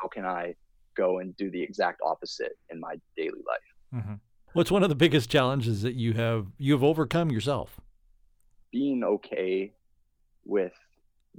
how 0.00 0.08
can 0.08 0.24
I 0.24 0.54
go 0.96 1.18
and 1.18 1.36
do 1.36 1.50
the 1.50 1.62
exact 1.62 2.00
opposite 2.04 2.52
in 2.70 2.80
my 2.80 2.96
daily 3.16 3.42
life? 3.46 4.04
Mhm. 4.04 4.20
What's 4.52 4.70
one 4.70 4.82
of 4.82 4.88
the 4.88 4.94
biggest 4.94 5.30
challenges 5.30 5.82
that 5.82 5.94
you 5.94 6.12
have 6.14 6.46
you 6.58 6.72
have 6.72 6.84
overcome 6.84 7.30
yourself? 7.30 7.80
being 8.72 9.04
okay 9.04 9.72
with 10.44 10.72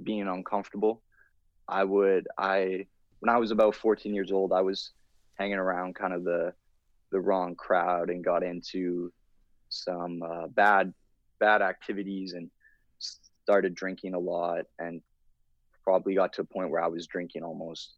being 0.03 0.27
uncomfortable. 0.27 1.01
I 1.67 1.83
would 1.83 2.27
I 2.37 2.85
when 3.19 3.33
I 3.33 3.37
was 3.37 3.51
about 3.51 3.75
14 3.75 4.13
years 4.13 4.31
old, 4.31 4.53
I 4.53 4.61
was 4.61 4.91
hanging 5.37 5.57
around 5.57 5.95
kind 5.95 6.13
of 6.13 6.23
the 6.23 6.53
the 7.11 7.19
wrong 7.19 7.55
crowd 7.55 8.09
and 8.09 8.23
got 8.23 8.43
into 8.43 9.11
some 9.69 10.21
uh, 10.21 10.47
bad 10.47 10.93
bad 11.39 11.61
activities 11.61 12.33
and 12.33 12.49
started 12.99 13.75
drinking 13.75 14.13
a 14.13 14.19
lot 14.19 14.65
and 14.79 15.01
probably 15.83 16.15
got 16.15 16.33
to 16.33 16.41
a 16.41 16.45
point 16.45 16.69
where 16.71 16.83
I 16.83 16.87
was 16.87 17.07
drinking 17.07 17.43
almost 17.43 17.97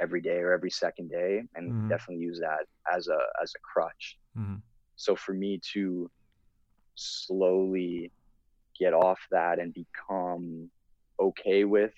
every 0.00 0.20
day 0.20 0.38
or 0.38 0.52
every 0.52 0.70
second 0.70 1.10
day 1.10 1.42
and 1.54 1.72
Mhm. 1.72 1.88
definitely 1.88 2.22
use 2.24 2.40
that 2.40 2.66
as 2.92 3.08
a 3.08 3.18
as 3.42 3.52
a 3.56 3.60
crutch 3.72 4.18
hmm 4.34 4.56
So 4.96 5.16
for 5.16 5.34
me 5.34 5.60
to 5.74 6.10
slowly 6.96 8.12
get 8.78 8.94
off 8.94 9.20
that 9.30 9.58
and 9.58 9.74
become 9.74 10.70
okay 11.20 11.64
with 11.64 11.94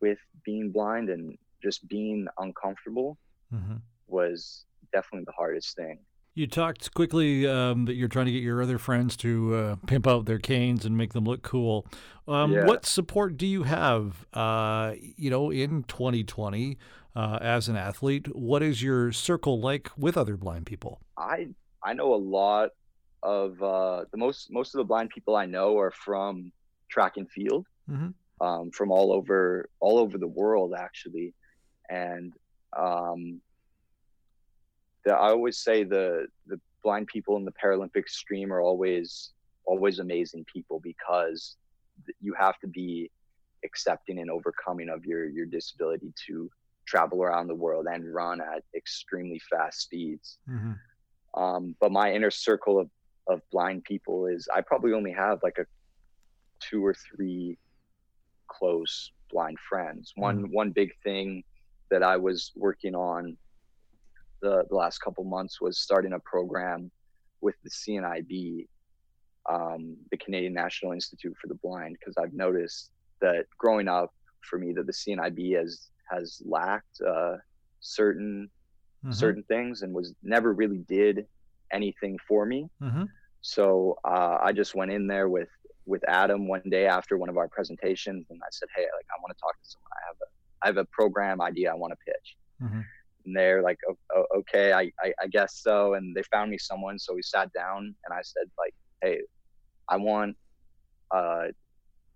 with 0.00 0.18
being 0.44 0.70
blind 0.72 1.10
and 1.10 1.36
just 1.62 1.86
being 1.88 2.26
uncomfortable 2.38 3.18
hmm 3.50 3.76
was 4.06 4.66
definitely 4.92 5.24
the 5.26 5.32
hardest 5.32 5.76
thing. 5.76 6.04
You 6.36 6.48
talked 6.48 6.92
quickly 6.94 7.46
um, 7.46 7.84
that 7.84 7.94
you're 7.94 8.08
trying 8.08 8.26
to 8.26 8.32
get 8.32 8.42
your 8.42 8.60
other 8.60 8.76
friends 8.78 9.16
to 9.18 9.54
uh, 9.54 9.76
pimp 9.86 10.06
out 10.08 10.26
their 10.26 10.40
canes 10.40 10.84
and 10.84 10.96
make 10.96 11.12
them 11.12 11.24
look 11.24 11.42
cool. 11.42 11.86
Um, 12.26 12.50
Yeah. 12.52 12.66
What 12.66 12.84
support 12.86 13.36
do 13.36 13.46
you 13.46 13.62
have, 13.62 14.26
uh, 14.32 14.94
you 14.98 15.30
know, 15.30 15.50
in 15.50 15.84
2020 15.84 16.76
uh, 17.14 17.38
as 17.40 17.68
an 17.68 17.76
athlete? 17.76 18.34
What 18.34 18.64
is 18.64 18.82
your 18.82 19.12
circle 19.12 19.60
like 19.60 19.90
with 19.96 20.16
other 20.16 20.36
blind 20.36 20.66
people? 20.66 21.00
I 21.16 21.48
I 21.84 21.92
know 21.92 22.12
a 22.14 22.16
lot 22.16 22.70
of 23.22 23.62
uh, 23.62 24.06
the 24.10 24.16
most 24.18 24.50
most 24.50 24.74
of 24.74 24.78
the 24.78 24.84
blind 24.84 25.10
people 25.10 25.36
I 25.36 25.46
know 25.46 25.78
are 25.78 25.92
from 25.92 26.50
track 26.90 27.16
and 27.16 27.30
field, 27.30 27.64
Mhm. 27.88 28.14
um, 28.40 28.70
from 28.72 28.90
all 28.90 29.12
over 29.12 29.68
all 29.78 29.98
over 29.98 30.18
the 30.18 30.26
world 30.26 30.74
actually, 30.76 31.32
and 31.88 32.32
um, 32.76 33.40
the, 35.04 35.12
I 35.12 35.30
always 35.30 35.58
say 35.58 35.84
the 35.84 36.26
the 36.46 36.60
blind 36.82 37.06
people 37.06 37.36
in 37.36 37.44
the 37.44 37.52
Paralympic 37.52 38.08
stream 38.08 38.52
are 38.52 38.60
always 38.60 39.32
always 39.66 39.98
amazing 39.98 40.44
people 40.52 40.80
because 40.82 41.56
you 42.20 42.34
have 42.38 42.58
to 42.60 42.66
be 42.68 43.10
accepting 43.64 44.18
and 44.18 44.30
overcoming 44.30 44.88
of 44.88 45.04
your 45.04 45.26
your 45.26 45.46
disability 45.46 46.12
to 46.26 46.50
travel 46.86 47.22
around 47.22 47.46
the 47.46 47.54
world 47.54 47.86
and 47.90 48.12
run 48.12 48.40
at 48.40 48.62
extremely 48.76 49.40
fast 49.50 49.80
speeds 49.80 50.38
Mm-hmm. 50.50 51.42
um, 51.42 51.74
but 51.80 51.90
my 51.90 52.12
inner 52.12 52.30
circle 52.30 52.78
of, 52.78 52.90
of 53.26 53.40
blind 53.50 53.84
people 53.84 54.26
is 54.26 54.46
I 54.54 54.60
probably 54.60 54.92
only 54.92 55.12
have 55.12 55.38
like 55.42 55.56
a 55.58 55.64
two 56.60 56.84
or 56.84 56.94
three 56.94 57.58
close 58.48 59.12
blind 59.30 59.58
friends. 59.68 60.12
One 60.16 60.50
one 60.52 60.70
big 60.70 60.90
thing 61.02 61.42
that 61.90 62.02
I 62.02 62.16
was 62.16 62.52
working 62.56 62.94
on 62.94 63.36
the, 64.44 64.64
the 64.70 64.76
last 64.76 64.98
couple 64.98 65.24
months 65.24 65.60
was 65.60 65.78
starting 65.86 66.12
a 66.12 66.20
program 66.34 66.90
with 67.40 67.56
the 67.64 67.70
CNIB, 67.70 68.66
um, 69.50 69.96
the 70.10 70.18
Canadian 70.18 70.54
National 70.54 70.92
Institute 70.92 71.34
for 71.40 71.48
the 71.48 71.58
Blind, 71.62 71.96
because 71.98 72.14
I've 72.22 72.32
noticed 72.34 72.90
that 73.20 73.44
growing 73.58 73.88
up 73.88 74.10
for 74.48 74.58
me 74.58 74.72
that 74.76 74.86
the 74.86 74.92
CNIB 74.92 75.56
has 75.60 75.90
has 76.10 76.26
lacked 76.44 76.96
uh, 77.06 77.36
certain 77.80 78.50
Mm-hmm. 79.04 79.12
certain 79.24 79.44
things 79.54 79.82
and 79.82 79.92
was 79.92 80.14
never 80.22 80.54
really 80.54 80.82
did 80.88 81.26
anything 81.78 82.16
for 82.26 82.46
me. 82.46 82.60
hmm 82.80 83.04
So 83.42 83.96
uh, 84.12 84.38
I 84.48 84.50
just 84.60 84.74
went 84.74 84.90
in 84.92 85.06
there 85.06 85.28
with 85.28 85.50
with 85.92 86.02
Adam 86.08 86.48
one 86.48 86.62
day 86.70 86.86
after 86.86 87.18
one 87.18 87.28
of 87.28 87.36
our 87.36 87.48
presentations, 87.56 88.24
and 88.30 88.40
I 88.42 88.50
said, 88.50 88.68
"Hey, 88.74 88.86
like 88.98 89.08
I 89.14 89.16
want 89.22 89.36
to 89.36 89.40
talk 89.44 89.54
to 89.62 89.66
someone. 89.72 89.92
I 90.00 90.02
have 90.08 90.18
a 90.24 90.28
I 90.62 90.66
have 90.70 90.78
a 90.86 90.88
program 90.98 91.42
idea 91.42 91.66
I 91.70 91.74
want 91.82 91.92
to 91.96 92.00
pitch." 92.10 92.28
Mhm. 92.66 92.82
And 93.24 93.34
they're 93.36 93.62
like, 93.62 93.78
"O- 93.88 93.98
o- 94.16 94.38
"Okay, 94.40 94.72
I, 94.72 94.90
I 95.00 95.12
I 95.22 95.26
guess 95.30 95.56
so." 95.62 95.94
And 95.94 96.14
they 96.14 96.22
found 96.24 96.50
me 96.50 96.58
someone, 96.58 96.98
so 96.98 97.14
we 97.14 97.22
sat 97.22 97.52
down, 97.52 97.94
and 98.04 98.12
I 98.12 98.20
said, 98.22 98.50
"Like, 98.58 98.74
hey, 99.02 99.20
I 99.88 99.96
want 99.96 100.36
a 101.12 101.48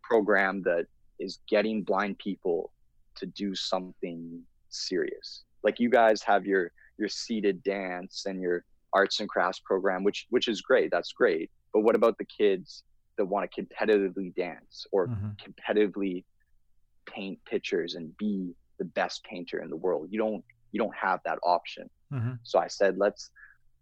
program 0.02 0.62
that 0.62 0.86
is 1.18 1.40
getting 1.48 1.82
blind 1.82 2.18
people 2.18 2.72
to 3.16 3.26
do 3.26 3.54
something 3.54 4.42
serious. 4.68 5.44
Like 5.64 5.80
you 5.80 5.90
guys 5.90 6.22
have 6.22 6.46
your 6.46 6.70
your 6.98 7.08
seated 7.08 7.62
dance 7.62 8.24
and 8.26 8.40
your 8.40 8.64
arts 8.92 9.20
and 9.20 9.28
crafts 9.28 9.60
program, 9.64 10.04
which 10.04 10.26
which 10.30 10.48
is 10.48 10.60
great. 10.62 10.90
That's 10.90 11.12
great. 11.12 11.50
But 11.72 11.80
what 11.80 11.96
about 11.96 12.16
the 12.18 12.24
kids 12.26 12.84
that 13.18 13.24
want 13.26 13.50
to 13.50 13.62
competitively 13.62 14.34
dance 14.34 14.86
or 14.92 15.08
Mhm. 15.08 15.36
competitively 15.44 16.24
paint 17.08 17.38
pictures 17.44 17.94
and 17.94 18.16
be 18.16 18.54
the 18.78 18.84
best 18.84 19.24
painter 19.24 19.60
in 19.60 19.70
the 19.70 19.76
world? 19.76 20.08
You 20.10 20.18
don't 20.18 20.44
you 20.72 20.78
don't 20.78 20.94
have 20.96 21.20
that 21.24 21.38
option. 21.42 21.88
hmm 22.10 22.32
So 22.42 22.58
I 22.58 22.68
said, 22.68 22.96
let's 22.98 23.30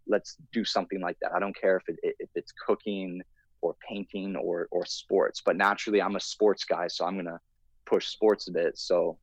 let's 0.09 0.37
do 0.53 0.65
something 0.65 1.01
like 1.01 1.19
that. 1.21 1.33
I 1.35 1.41
don't 1.41 1.57
care 1.59 1.77
if 1.77 1.89
it 1.89 2.17
if 2.21 2.31
it's 2.35 2.53
cooking 2.67 3.23
or 3.61 3.75
painting 3.89 4.37
or 4.37 4.69
or 4.71 4.85
sports, 4.87 5.43
but 5.45 5.57
naturally 5.57 6.01
I'm 6.01 6.17
a 6.17 6.21
sports 6.21 6.65
guy, 6.65 6.87
so 6.89 7.05
I'm 7.07 7.17
gonna 7.17 7.41
push 7.87 8.07
sports 8.09 8.49
a 8.49 8.53
bit. 8.53 8.79
So 8.79 9.19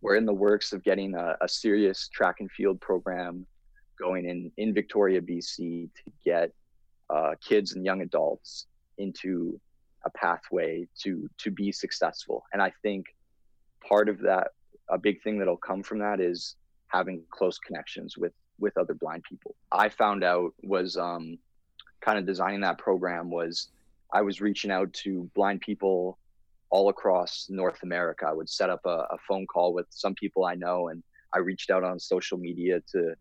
we're 0.00 0.16
in 0.16 0.26
the 0.26 0.34
works 0.34 0.72
of 0.72 0.82
getting 0.84 1.14
a, 1.14 1.36
a 1.40 1.48
serious 1.48 2.08
track 2.08 2.36
and 2.40 2.50
field 2.50 2.80
program 2.80 3.46
going 3.98 4.28
in 4.28 4.50
in 4.56 4.74
Victoria, 4.74 5.20
BC, 5.20 5.88
to 5.94 6.12
get 6.24 6.50
uh, 7.10 7.34
kids 7.46 7.74
and 7.74 7.84
young 7.84 8.02
adults 8.02 8.66
into 8.98 9.58
a 10.04 10.10
pathway 10.10 10.86
to 11.02 11.28
to 11.38 11.50
be 11.50 11.72
successful. 11.72 12.44
And 12.52 12.62
I 12.62 12.72
think 12.82 13.06
part 13.86 14.08
of 14.08 14.20
that, 14.20 14.48
a 14.90 14.98
big 14.98 15.22
thing 15.22 15.38
that'll 15.38 15.56
come 15.56 15.82
from 15.82 15.98
that 16.00 16.20
is 16.20 16.56
having 16.94 17.22
close 17.30 17.58
connections 17.58 18.16
with 18.16 18.32
with 18.60 18.76
other 18.78 18.94
blind 18.94 19.22
people. 19.28 19.54
I 19.72 19.88
found 19.88 20.22
out 20.22 20.52
was 20.62 20.96
um, 20.96 21.36
kind 22.04 22.18
of 22.18 22.24
designing 22.24 22.60
that 22.60 22.78
program 22.78 23.30
was 23.30 23.68
I 24.12 24.22
was 24.22 24.40
reaching 24.40 24.70
out 24.70 24.92
to 25.04 25.28
blind 25.34 25.60
people 25.60 26.18
all 26.70 26.88
across 26.88 27.46
North 27.50 27.82
America. 27.82 28.26
I 28.28 28.32
would 28.32 28.48
set 28.48 28.70
up 28.70 28.80
a, 28.86 28.98
a 29.10 29.18
phone 29.28 29.46
call 29.52 29.74
with 29.74 29.86
some 29.90 30.14
people 30.14 30.44
I 30.44 30.54
know, 30.54 30.88
and 30.88 31.02
I 31.34 31.38
reached 31.38 31.70
out 31.70 31.82
on 31.82 31.98
social 31.98 32.38
media 32.38 32.80
to 32.92 33.14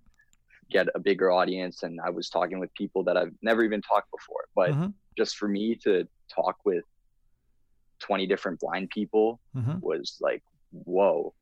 get 0.70 0.88
a 0.96 1.00
bigger 1.00 1.32
audience. 1.32 1.82
And 1.84 2.00
I 2.06 2.12
was 2.12 2.30
talking 2.30 2.60
with 2.60 2.74
people 2.76 3.04
that 3.06 3.18
I've 3.18 3.34
never 3.42 3.64
even 3.64 3.82
talked 3.82 4.10
before. 4.12 4.46
But 4.56 4.72
Mhm. 4.72 4.94
just 5.18 5.36
for 5.38 5.48
me 5.48 5.76
to 5.84 6.08
talk 6.34 6.58
with 6.64 6.84
20 8.00 8.28
different 8.28 8.60
blind 8.60 8.90
people 8.90 9.40
hmm 9.54 9.78
was 9.82 10.18
like, 10.22 10.44
whoa. 10.72 11.34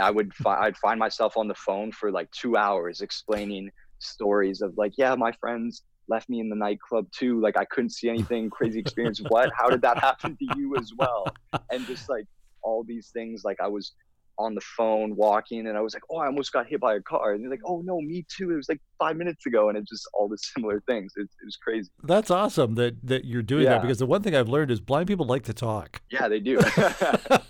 I 0.00 0.10
would 0.10 0.32
fi- 0.34 0.66
I'd 0.66 0.76
find 0.76 0.98
myself 0.98 1.36
on 1.36 1.48
the 1.48 1.54
phone 1.54 1.92
for 1.92 2.10
like 2.10 2.30
two 2.30 2.56
hours 2.56 3.00
explaining 3.00 3.70
stories 3.98 4.60
of 4.62 4.76
like, 4.78 4.92
yeah, 4.96 5.14
my 5.14 5.32
friends 5.32 5.82
left 6.08 6.28
me 6.28 6.40
in 6.40 6.48
the 6.48 6.56
nightclub 6.56 7.06
too. 7.12 7.40
Like 7.40 7.56
I 7.56 7.64
couldn't 7.64 7.90
see 7.90 8.08
anything 8.08 8.50
crazy 8.50 8.80
experience. 8.80 9.20
what? 9.28 9.50
How 9.56 9.68
did 9.68 9.82
that 9.82 9.98
happen 9.98 10.36
to 10.36 10.58
you 10.58 10.76
as 10.76 10.92
well? 10.96 11.26
And 11.70 11.86
just 11.86 12.08
like 12.08 12.24
all 12.62 12.82
these 12.84 13.10
things, 13.12 13.42
like 13.44 13.58
I 13.60 13.68
was 13.68 13.92
on 14.38 14.54
the 14.54 14.60
phone 14.62 15.14
walking 15.16 15.66
and 15.66 15.76
I 15.76 15.82
was 15.82 15.92
like, 15.92 16.02
oh, 16.10 16.16
I 16.16 16.24
almost 16.26 16.50
got 16.50 16.66
hit 16.66 16.80
by 16.80 16.94
a 16.94 17.00
car. 17.00 17.34
And 17.34 17.42
they're 17.44 17.50
like, 17.50 17.60
oh 17.66 17.82
no, 17.84 18.00
me 18.00 18.24
too. 18.34 18.50
It 18.52 18.56
was 18.56 18.68
like 18.70 18.80
five 18.98 19.16
minutes 19.16 19.44
ago. 19.44 19.68
And 19.68 19.76
it's 19.76 19.90
just 19.90 20.08
all 20.14 20.28
the 20.28 20.38
similar 20.38 20.80
things. 20.88 21.12
It, 21.16 21.22
it 21.22 21.44
was 21.44 21.56
crazy. 21.56 21.90
That's 22.04 22.30
awesome 22.30 22.74
that 22.76 22.96
that 23.06 23.24
you're 23.26 23.42
doing 23.42 23.64
Yeah. 23.64 23.70
that 23.74 23.82
because 23.82 23.98
the 23.98 24.06
one 24.06 24.22
thing 24.22 24.34
I've 24.34 24.48
learned 24.48 24.70
is 24.70 24.80
blind 24.80 25.08
people 25.08 25.26
like 25.26 25.42
to 25.44 25.52
talk. 25.52 26.00
Yeah, 26.10 26.26
they 26.28 26.40
do. 26.40 26.58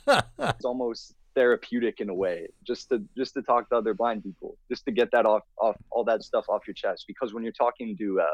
it's 0.09 0.65
almost 0.65 1.15
therapeutic 1.35 2.01
in 2.01 2.09
a 2.09 2.15
way 2.15 2.49
just 2.67 2.89
to 2.89 3.03
just 3.17 3.35
to 3.35 3.43
talk 3.43 3.69
to 3.69 3.77
other 3.77 3.95
blind 3.95 4.23
people 4.23 4.57
just 4.71 4.85
to 4.85 4.91
get 4.91 5.11
that 5.13 5.27
off 5.27 5.43
off 5.59 5.77
all 5.91 6.05
that 6.05 6.23
stuff 6.23 6.45
off 6.49 6.67
your 6.67 6.75
chest. 6.75 7.05
Because 7.07 7.33
when 7.33 7.43
you're 7.43 7.53
talking 7.53 7.97
to 7.97 8.19
a 8.19 8.29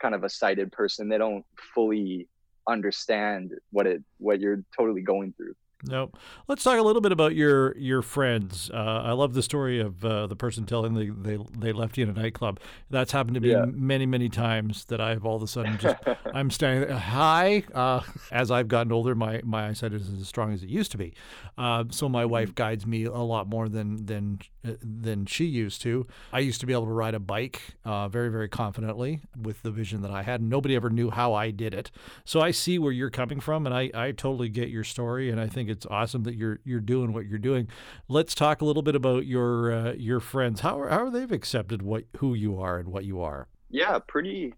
kind 0.00 0.14
of 0.14 0.24
a 0.24 0.28
sighted 0.28 0.72
person 0.72 1.08
they 1.08 1.18
don't 1.18 1.44
fully 1.74 2.28
understand 2.68 3.52
what 3.70 3.86
it 3.86 4.02
what 4.18 4.40
you're 4.40 4.62
totally 4.76 5.02
going 5.02 5.32
through 5.36 5.54
Nope. 5.86 6.16
Let's 6.48 6.62
talk 6.64 6.78
a 6.78 6.82
little 6.82 7.02
bit 7.02 7.12
about 7.12 7.34
your 7.34 7.76
your 7.76 8.02
friends. 8.02 8.70
Uh, 8.72 9.02
I 9.04 9.12
love 9.12 9.34
the 9.34 9.42
story 9.42 9.80
of 9.80 10.04
uh, 10.04 10.26
the 10.26 10.36
person 10.36 10.64
telling 10.64 10.94
they, 10.94 11.08
they 11.08 11.42
they 11.58 11.72
left 11.72 11.98
you 11.98 12.04
in 12.04 12.10
a 12.10 12.12
nightclub. 12.20 12.58
That's 12.90 13.12
happened 13.12 13.34
to 13.34 13.40
me 13.40 13.50
Yeah. 13.50 13.66
many 13.66 14.06
many 14.06 14.28
times. 14.28 14.84
That 14.86 15.00
I've 15.00 15.24
all 15.24 15.36
of 15.36 15.42
a 15.42 15.46
sudden 15.46 15.78
just 15.78 15.96
I'm 16.34 16.50
standing 16.50 16.88
there, 16.88 16.98
hi. 16.98 17.64
Uh, 17.74 18.00
as 18.32 18.50
I've 18.50 18.68
gotten 18.68 18.92
older, 18.92 19.14
my 19.14 19.40
my 19.44 19.68
eyesight 19.68 19.92
isn't 19.92 20.20
as 20.20 20.28
strong 20.28 20.52
as 20.52 20.62
it 20.62 20.68
used 20.68 20.90
to 20.92 20.98
be. 20.98 21.14
Uh, 21.58 21.84
so 21.90 22.08
my 22.08 22.24
wife 22.24 22.54
guides 22.54 22.86
me 22.86 23.04
a 23.04 23.12
lot 23.18 23.46
more 23.48 23.68
than 23.68 24.06
than 24.06 24.38
uh, 24.66 24.72
than 24.82 25.26
she 25.26 25.44
used 25.44 25.82
to. 25.82 26.06
I 26.32 26.38
used 26.40 26.60
to 26.60 26.66
be 26.66 26.72
able 26.72 26.86
to 26.86 26.92
ride 26.92 27.14
a 27.14 27.20
bike 27.20 27.60
uh, 27.84 28.08
very 28.08 28.30
very 28.30 28.48
confidently 28.48 29.20
with 29.40 29.62
the 29.62 29.70
vision 29.70 30.02
that 30.02 30.10
I 30.10 30.22
had. 30.22 30.40
Nobody 30.42 30.74
ever 30.76 30.90
knew 30.90 31.10
how 31.10 31.34
I 31.34 31.50
did 31.50 31.74
it. 31.74 31.90
So 32.24 32.40
I 32.40 32.50
see 32.52 32.78
where 32.78 32.92
you're 32.92 33.10
coming 33.10 33.40
from, 33.40 33.66
and 33.66 33.74
I, 33.74 33.90
I 33.94 34.12
totally 34.12 34.48
get 34.48 34.68
your 34.68 34.84
story, 34.84 35.30
and 35.30 35.40
I 35.40 35.46
think 35.46 35.68
it's 35.74 35.86
awesome 35.86 36.22
that 36.22 36.34
you're 36.36 36.60
you're 36.64 36.80
doing 36.80 37.12
what 37.12 37.26
you're 37.26 37.38
doing. 37.38 37.68
Let's 38.08 38.34
talk 38.34 38.62
a 38.62 38.64
little 38.64 38.82
bit 38.82 38.94
about 38.94 39.26
your 39.26 39.72
uh, 39.72 39.92
your 39.92 40.20
friends. 40.20 40.60
How 40.60 40.80
are, 40.80 40.88
how 40.88 41.04
are 41.04 41.10
they've 41.10 41.32
accepted 41.32 41.82
what 41.82 42.04
who 42.18 42.34
you 42.34 42.58
are 42.60 42.78
and 42.78 42.88
what 42.88 43.04
you 43.04 43.20
are? 43.20 43.48
yeah 43.70 43.98
pretty 44.06 44.54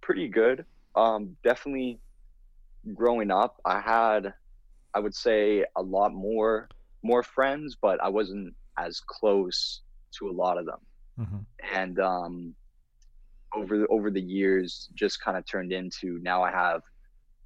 pretty 0.00 0.28
good 0.28 0.64
um 0.94 1.36
definitely 1.44 1.98
growing 2.94 3.30
up 3.30 3.60
i 3.64 3.78
had 3.80 4.32
i 4.94 4.98
would 4.98 5.14
say 5.14 5.64
a 5.76 5.82
lot 5.82 6.14
more 6.14 6.68
more 7.02 7.22
friends 7.22 7.76
but 7.80 8.02
i 8.02 8.08
wasn't 8.08 8.54
as 8.78 9.00
close 9.00 9.82
to 10.10 10.30
a 10.30 10.32
lot 10.32 10.56
of 10.58 10.64
them 10.64 10.78
hmm 11.18 11.38
and 11.74 11.98
um, 11.98 12.54
over 13.54 13.78
the, 13.78 13.86
over 13.88 14.10
the 14.10 14.20
years, 14.20 14.88
just 14.94 15.20
kind 15.20 15.36
of 15.36 15.44
turned 15.46 15.72
into 15.72 16.18
now 16.22 16.42
I 16.42 16.50
have 16.50 16.82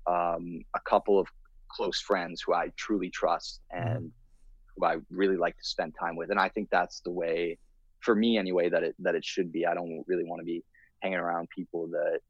um, 0.06 0.62
a 0.74 0.80
couple 0.80 1.18
of 1.18 1.26
close 1.74 2.00
friends 2.00 2.42
who 2.44 2.54
I 2.54 2.70
truly 2.76 3.10
trust 3.10 3.60
and 3.70 4.12
who 4.76 4.86
I 4.86 4.96
really 5.10 5.36
like 5.36 5.56
to 5.56 5.64
spend 5.64 5.94
time 6.00 6.16
with, 6.16 6.30
and 6.30 6.40
I 6.40 6.48
think 6.50 6.68
that's 6.70 7.00
the 7.02 7.12
way, 7.12 7.58
for 8.00 8.14
me 8.16 8.38
anyway, 8.38 8.68
that 8.70 8.82
it 8.84 8.96
that 9.00 9.14
it 9.16 9.24
should 9.24 9.52
be. 9.52 9.66
I 9.66 9.74
don't 9.74 10.04
really 10.08 10.24
want 10.24 10.40
to 10.40 10.46
be 10.46 10.64
hanging 11.02 11.18
around 11.18 11.48
people 11.56 11.88
that 11.88 12.20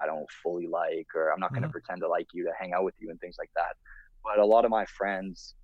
I 0.00 0.06
don't 0.06 0.30
fully 0.42 0.66
like, 0.68 1.08
or 1.14 1.32
I'm 1.32 1.40
not 1.40 1.54
going 1.54 1.64
to 1.64 1.68
Mhm. 1.68 1.72
pretend 1.72 2.02
to 2.02 2.08
like 2.08 2.28
you 2.34 2.44
to 2.44 2.52
hang 2.60 2.72
out 2.74 2.84
with 2.84 2.94
you 3.00 3.10
and 3.10 3.20
things 3.20 3.36
like 3.38 3.50
that. 3.56 3.76
But 4.24 4.38
a 4.40 4.46
lot 4.46 4.64
of 4.66 4.70
my 4.72 4.86
friends, 4.86 5.54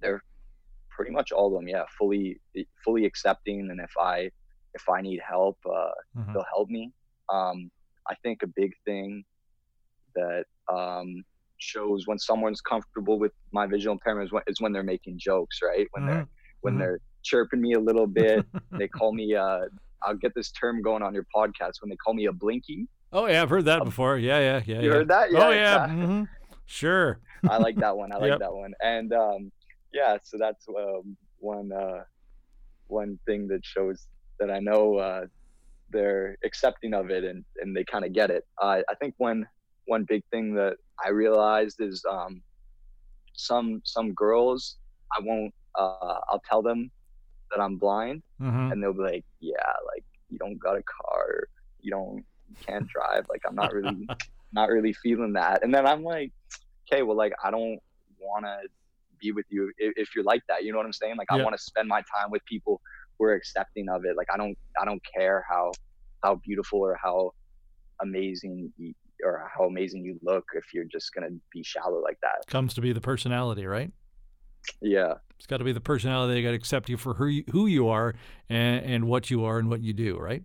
they're 0.00 0.22
pretty 0.90 1.12
much 1.12 1.32
all 1.32 1.48
of 1.48 1.54
them, 1.54 1.68
yeah, 1.68 1.84
fully 1.98 2.40
fully 2.84 3.04
accepting. 3.06 3.70
And 3.70 3.80
if 3.80 3.92
I 4.00 4.30
if 4.74 4.88
I 4.90 5.02
need 5.02 5.20
help, 5.28 5.58
uh, 5.66 5.90
Mhm. 6.14 6.34
they'll 6.34 6.44
help 6.54 6.68
me. 6.70 6.92
Um, 7.30 7.70
I 8.08 8.16
think 8.22 8.42
a 8.42 8.48
big 8.48 8.72
thing 8.84 9.24
that 10.14 10.46
um, 10.72 11.24
shows 11.58 12.02
when 12.06 12.18
someone's 12.18 12.60
comfortable 12.60 13.18
with 13.18 13.32
my 13.52 13.66
visual 13.66 13.92
impairment 13.94 14.26
is 14.26 14.32
when, 14.32 14.42
is 14.46 14.60
when 14.60 14.72
they're 14.72 14.82
making 14.82 15.18
jokes, 15.18 15.58
right? 15.62 15.86
When 15.92 16.06
they're 16.06 16.26
when 16.62 16.74
Mhm. 16.74 16.78
they're 16.78 17.00
chirping 17.22 17.60
me 17.60 17.74
a 17.74 17.80
little 17.80 18.06
bit. 18.06 18.44
they 18.78 18.88
call 18.88 19.12
me. 19.12 19.34
Uh, 19.34 19.60
I'll 20.02 20.16
get 20.16 20.32
this 20.34 20.50
term 20.52 20.82
going 20.82 21.02
on 21.02 21.14
your 21.14 21.26
podcast 21.34 21.72
when 21.80 21.90
they 21.90 21.96
call 21.96 22.14
me 22.14 22.26
a 22.26 22.32
blinky. 22.32 22.86
Oh 23.12 23.26
yeah, 23.26 23.42
I've 23.42 23.50
heard 23.50 23.64
that 23.66 23.84
before. 23.84 24.18
Yeah, 24.18 24.38
yeah, 24.40 24.62
yeah. 24.66 24.80
You 24.80 24.88
yeah. 24.88 24.94
heard 24.94 25.08
that? 25.08 25.32
Yeah, 25.32 25.46
oh 25.46 25.50
yeah. 25.50 25.84
exactly. 25.84 26.06
hmm 26.06 26.22
Sure. 26.66 27.20
I 27.48 27.58
like 27.58 27.76
that 27.76 27.96
one. 27.96 28.12
I 28.12 28.16
like 28.16 28.30
Yep. 28.30 28.38
that 28.40 28.52
one. 28.54 28.72
And 28.82 29.12
um, 29.12 29.52
yeah, 29.92 30.18
so 30.22 30.36
that's 30.38 30.66
um, 30.68 31.16
one 31.38 31.70
uh, 31.72 32.02
one 32.88 33.18
thing 33.26 33.46
that 33.48 33.60
shows 33.64 34.06
that 34.40 34.50
I 34.50 34.58
know 34.58 34.96
uh, 34.96 35.26
they're 35.90 36.36
accepting 36.44 36.92
of 36.94 37.10
it 37.10 37.24
and, 37.24 37.44
and 37.62 37.74
they 37.76 37.84
kind 37.84 38.04
of 38.04 38.12
get 38.12 38.30
it. 38.30 38.44
I 38.60 38.82
think 39.00 39.14
one 39.18 39.46
one 39.86 40.04
big 40.08 40.22
thing 40.32 40.54
that 40.56 40.76
I 41.04 41.10
realized 41.10 41.76
is 41.80 42.04
um, 42.10 42.42
some 43.34 43.80
some 43.84 44.14
girls 44.14 44.76
I 45.16 45.22
won't 45.22 45.54
uh, 45.78 46.02
I'll 46.12 46.26
tell 46.30 46.46
them 46.46 46.72
that 47.36 47.46
I'm 47.46 47.62
blind 47.62 48.22
hmm 48.38 48.70
and 48.70 48.82
they'll 48.82 48.92
be 48.92 49.00
like, 49.02 49.24
yeah, 49.40 49.72
like 49.94 50.04
you 50.28 50.38
don't 50.38 50.58
got 50.58 50.76
a 50.76 50.82
car, 51.02 51.44
you 51.80 51.90
don't 51.90 52.24
you 52.46 52.56
can't 52.66 52.86
drive. 52.94 53.24
Like 53.30 53.42
I'm 53.48 53.54
not 53.56 53.72
really 53.72 54.10
not 54.52 54.70
really 54.70 54.92
feeling 54.94 55.34
that. 55.34 55.62
And 55.62 55.74
then 55.74 55.86
I'm 55.86 56.02
like, 56.02 56.32
okay, 56.92 57.02
well, 57.02 57.16
like 57.16 57.32
I 57.44 57.50
don't 57.50 57.78
want 58.18 58.44
to 58.46 58.56
be 59.20 59.32
with 59.32 59.46
you 59.50 59.72
if, 59.78 59.92
if 59.96 60.08
you're 60.14 60.24
like 60.24 60.42
that. 60.48 60.64
You 60.64 60.72
know 60.72 60.78
what 60.78 60.86
I'm 60.86 60.92
saying? 60.92 61.16
Like 61.16 61.28
I 61.32 61.36
want 61.36 61.56
to 61.56 61.62
spend 61.62 61.88
my 61.88 62.02
time 62.14 62.30
with 62.30 62.42
people 62.46 62.80
who 63.18 63.26
are 63.26 63.34
accepting 63.34 63.86
of 63.88 64.02
it. 64.04 64.16
Like 64.16 64.28
I 64.32 64.36
don't 64.36 64.56
I 64.80 64.84
don't 64.84 65.02
care 65.16 65.44
how 65.48 65.76
how 66.22 66.36
beautiful 66.44 66.80
or 66.80 66.96
how 67.02 67.32
amazing 68.02 68.72
you, 68.76 68.92
or 69.26 69.50
how 69.56 69.64
amazing 69.64 70.04
you 70.04 70.18
look 70.22 70.44
if 70.54 70.72
you're 70.72 70.84
just 70.84 71.14
gonna 71.14 71.30
be 71.52 71.62
shallow 71.62 72.00
like 72.02 72.18
that. 72.22 72.46
Comes 72.46 72.74
to 72.74 72.80
be 72.80 72.92
the 72.92 73.00
personality, 73.00 73.66
right? 73.66 73.92
Yeah. 74.80 75.14
It's 75.36 75.46
got 75.46 75.58
to 75.58 75.64
be 75.64 75.72
the 75.72 75.80
personality. 75.80 76.34
They 76.34 76.42
got 76.42 76.50
to 76.50 76.56
accept 76.56 76.88
you 76.88 76.96
for 76.96 77.14
who 77.14 77.26
you, 77.26 77.44
who 77.50 77.66
you 77.66 77.88
are 77.88 78.14
and, 78.48 78.84
and 78.84 79.04
what 79.06 79.30
you 79.30 79.44
are 79.44 79.58
and 79.58 79.68
what 79.68 79.80
you 79.80 79.92
do, 79.92 80.16
right? 80.18 80.42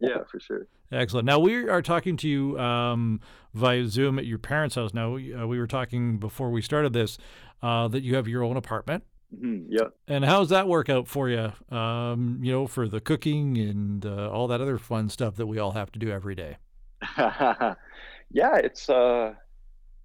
Yeah, 0.00 0.24
for 0.30 0.40
sure. 0.40 0.66
Excellent. 0.92 1.26
Now 1.26 1.38
we 1.38 1.68
are 1.68 1.82
talking 1.82 2.16
to 2.18 2.28
you 2.28 2.58
um, 2.58 3.20
via 3.54 3.86
Zoom 3.86 4.18
at 4.18 4.26
your 4.26 4.38
parents' 4.38 4.74
house. 4.74 4.94
Now 4.94 5.12
we, 5.12 5.34
uh, 5.34 5.46
we 5.46 5.58
were 5.58 5.66
talking 5.66 6.18
before 6.18 6.50
we 6.50 6.62
started 6.62 6.92
this 6.92 7.18
uh, 7.62 7.88
that 7.88 8.02
you 8.02 8.14
have 8.16 8.28
your 8.28 8.42
own 8.42 8.56
apartment. 8.56 9.04
hmm 9.36 9.64
yeah. 9.68 9.88
And 10.06 10.24
how's 10.24 10.50
that 10.50 10.68
work 10.68 10.88
out 10.88 11.08
for 11.08 11.28
you? 11.28 11.52
Um, 11.76 12.38
you 12.42 12.52
know, 12.52 12.66
for 12.66 12.88
the 12.88 13.00
cooking 13.00 13.58
and 13.58 14.06
uh, 14.06 14.30
all 14.30 14.46
that 14.48 14.60
other 14.60 14.78
fun 14.78 15.08
stuff 15.08 15.36
that 15.36 15.46
we 15.46 15.58
all 15.58 15.72
have 15.72 15.90
to 15.92 15.98
do 15.98 16.10
every 16.10 16.34
day. 16.34 16.58
yeah, 17.18 18.56
it's 18.56 18.88
uh 18.88 19.34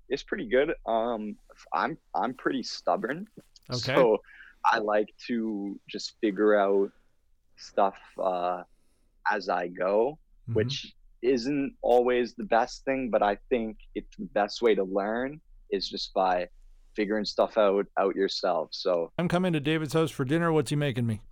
it's 0.10 0.24
pretty 0.24 0.48
good. 0.48 0.74
Um 0.86 1.36
I'm 1.74 1.98
I'm 2.16 2.34
pretty 2.34 2.64
stubborn. 2.64 3.28
Okay. 3.72 3.96
So 3.96 4.18
I 4.66 4.78
like 4.80 5.08
to 5.28 5.80
just 5.90 6.16
figure 6.22 6.56
out 6.56 6.90
stuff 7.58 7.96
uh 8.22 8.64
as 9.32 9.50
I 9.50 9.68
go, 9.68 10.18
Mhm. 10.50 10.56
which 10.56 10.94
isn't 11.22 11.76
always 11.84 12.34
the 12.36 12.44
best 12.46 12.84
thing, 12.84 13.10
but 13.12 13.22
I 13.22 13.38
think 13.50 13.78
it's 13.94 14.18
the 14.18 14.26
best 14.34 14.62
way 14.62 14.74
to 14.76 14.84
learn 14.84 15.40
is 15.70 15.88
just 15.88 16.14
by 16.14 16.48
figuring 16.96 17.24
stuff 17.24 17.58
out 17.58 17.86
out 17.98 18.16
yourself. 18.16 18.70
So 18.72 19.12
I'm 19.18 19.28
coming 19.30 19.54
to 19.54 19.60
David's 19.60 19.94
house 19.94 20.12
for 20.12 20.26
dinner. 20.26 20.52
What's 20.52 20.72
he 20.72 20.76
making 20.76 21.06
me? 21.08 21.22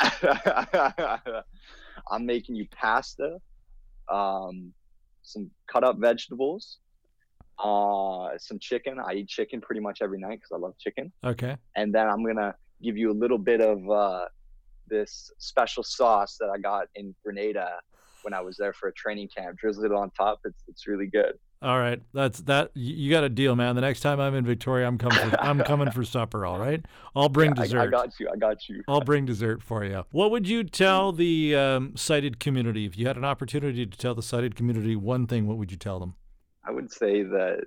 I'm 2.11 2.25
making 2.25 2.55
you 2.55 2.67
pasta, 2.71 3.39
um, 4.11 4.73
some 5.29 5.49
cut 5.67 5.83
up 5.83 5.97
vegetables, 5.97 6.79
uh, 7.63 8.29
some 8.37 8.59
chicken. 8.59 8.99
I 8.99 9.13
eat 9.13 9.29
chicken 9.29 9.61
pretty 9.61 9.81
much 9.81 9.99
every 10.01 10.19
night 10.19 10.39
because 10.39 10.51
I 10.53 10.57
love 10.57 10.77
chicken. 10.77 11.11
Okay. 11.23 11.55
And 11.75 11.93
then 11.93 12.07
I'm 12.07 12.25
gonna 12.25 12.55
give 12.81 12.97
you 12.97 13.11
a 13.11 13.17
little 13.23 13.37
bit 13.37 13.61
of 13.61 13.89
uh, 13.89 14.25
this 14.87 15.31
special 15.37 15.83
sauce 15.83 16.37
that 16.39 16.49
I 16.49 16.57
got 16.57 16.87
in 16.95 17.13
Grenada 17.23 17.79
when 18.23 18.33
I 18.33 18.41
was 18.41 18.57
there 18.57 18.73
for 18.73 18.89
a 18.89 18.93
training 18.93 19.29
camp. 19.35 19.57
Drizzle 19.57 19.85
it 19.85 19.91
on 19.91 20.09
top. 20.11 20.39
It's 20.45 20.63
it's 20.67 20.87
really 20.87 21.07
good. 21.07 21.33
All 21.61 21.77
right. 21.77 22.01
That's 22.13 22.39
that. 22.43 22.71
You 22.73 23.09
got 23.11 23.25
a 23.25 23.29
deal, 23.29 23.53
man. 23.55 23.75
The 23.75 23.81
next 23.81 23.99
time 23.99 24.19
I'm 24.21 24.33
in 24.33 24.45
Victoria, 24.45 24.87
I'm 24.87 24.97
coming. 24.97 25.17
For, 25.29 25.41
I'm 25.41 25.59
coming 25.59 25.91
for 25.91 26.05
supper. 26.05 26.45
All 26.45 26.57
right. 26.57 26.83
I'll 27.15 27.27
bring 27.37 27.53
Yeah, 27.55 27.61
I- 27.61 27.63
dessert. 27.65 27.79
I, 27.81 27.87
got 27.87 28.19
you. 28.19 28.29
I 28.33 28.37
got 28.37 28.69
you. 28.69 28.81
I'll 28.87 29.01
bring 29.01 29.25
dessert 29.25 29.61
for 29.61 29.83
you. 29.83 30.05
What 30.11 30.31
would 30.31 30.47
you 30.47 30.63
tell 30.63 31.11
the 31.11 31.55
um, 31.55 31.97
sighted 31.97 32.39
community 32.39 32.85
if 32.85 32.97
you 32.97 33.07
had 33.07 33.17
an 33.17 33.25
opportunity 33.25 33.85
to 33.85 33.97
tell 33.97 34.15
the 34.15 34.23
sighted 34.23 34.55
community 34.55 34.95
one 34.95 35.27
thing? 35.27 35.47
What 35.47 35.57
would 35.57 35.69
you 35.69 35.77
tell 35.77 35.99
them? 35.99 36.15
I 36.65 36.71
would 36.71 36.91
say 36.91 37.23
that 37.23 37.65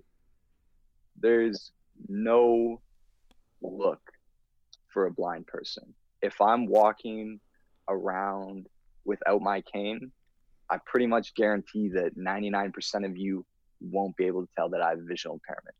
there's 1.21 1.73
no 2.09 2.81
look 3.61 4.01
for 4.89 5.05
a 5.07 5.11
blind 5.11 5.47
person. 5.47 5.93
If 6.23 6.41
I'm 6.41 6.67
walking 6.67 7.41
around 7.89 8.69
without 9.05 9.43
my 9.43 9.61
cane, 9.61 10.13
I 10.71 10.79
pretty 10.87 11.07
much 11.07 11.35
guarantee 11.35 11.89
that 11.91 12.17
99% 12.17 13.05
of 13.05 13.17
you 13.19 13.45
won't 13.91 14.17
be 14.17 14.27
able 14.27 14.43
to 14.43 14.49
tell 14.57 14.69
that 14.71 14.83
I 14.83 14.91
have 14.91 14.99
a 14.99 15.05
visual 15.05 15.35
impairment. 15.35 15.75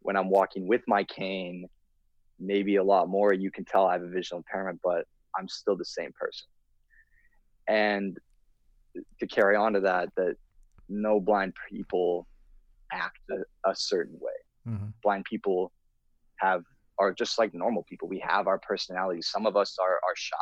When 0.00 0.16
I'm 0.16 0.30
walking 0.30 0.66
with 0.68 0.82
my 0.86 1.04
cane, 1.04 1.66
maybe 2.38 2.76
a 2.76 2.84
lot 2.84 3.08
more 3.08 3.32
you 3.32 3.50
can 3.50 3.64
tell 3.64 3.86
I 3.86 3.94
have 3.94 4.02
a 4.02 4.08
visual 4.08 4.38
impairment, 4.38 4.80
but 4.82 5.04
I'm 5.38 5.48
still 5.48 5.76
the 5.76 5.84
same 5.84 6.12
person. 6.18 6.48
And 7.68 8.16
to 9.20 9.26
carry 9.26 9.56
on 9.56 9.72
to 9.74 9.80
that, 9.80 10.08
that 10.16 10.36
no 10.88 11.20
blind 11.20 11.54
people 11.70 12.26
act 12.92 13.18
a, 13.30 13.70
a 13.70 13.74
certain 13.74 14.18
way. 14.20 14.72
Mhm. 14.72 14.92
Blind 15.02 15.24
people 15.24 15.72
have 16.38 16.62
are 16.98 17.12
just 17.12 17.38
like 17.38 17.52
normal 17.52 17.84
people. 17.88 18.08
We 18.08 18.22
have 18.26 18.46
our 18.46 18.58
personalities. 18.58 19.28
Some 19.28 19.46
of 19.46 19.56
us 19.56 19.76
are 19.78 19.94
are 19.96 20.16
shy. 20.16 20.36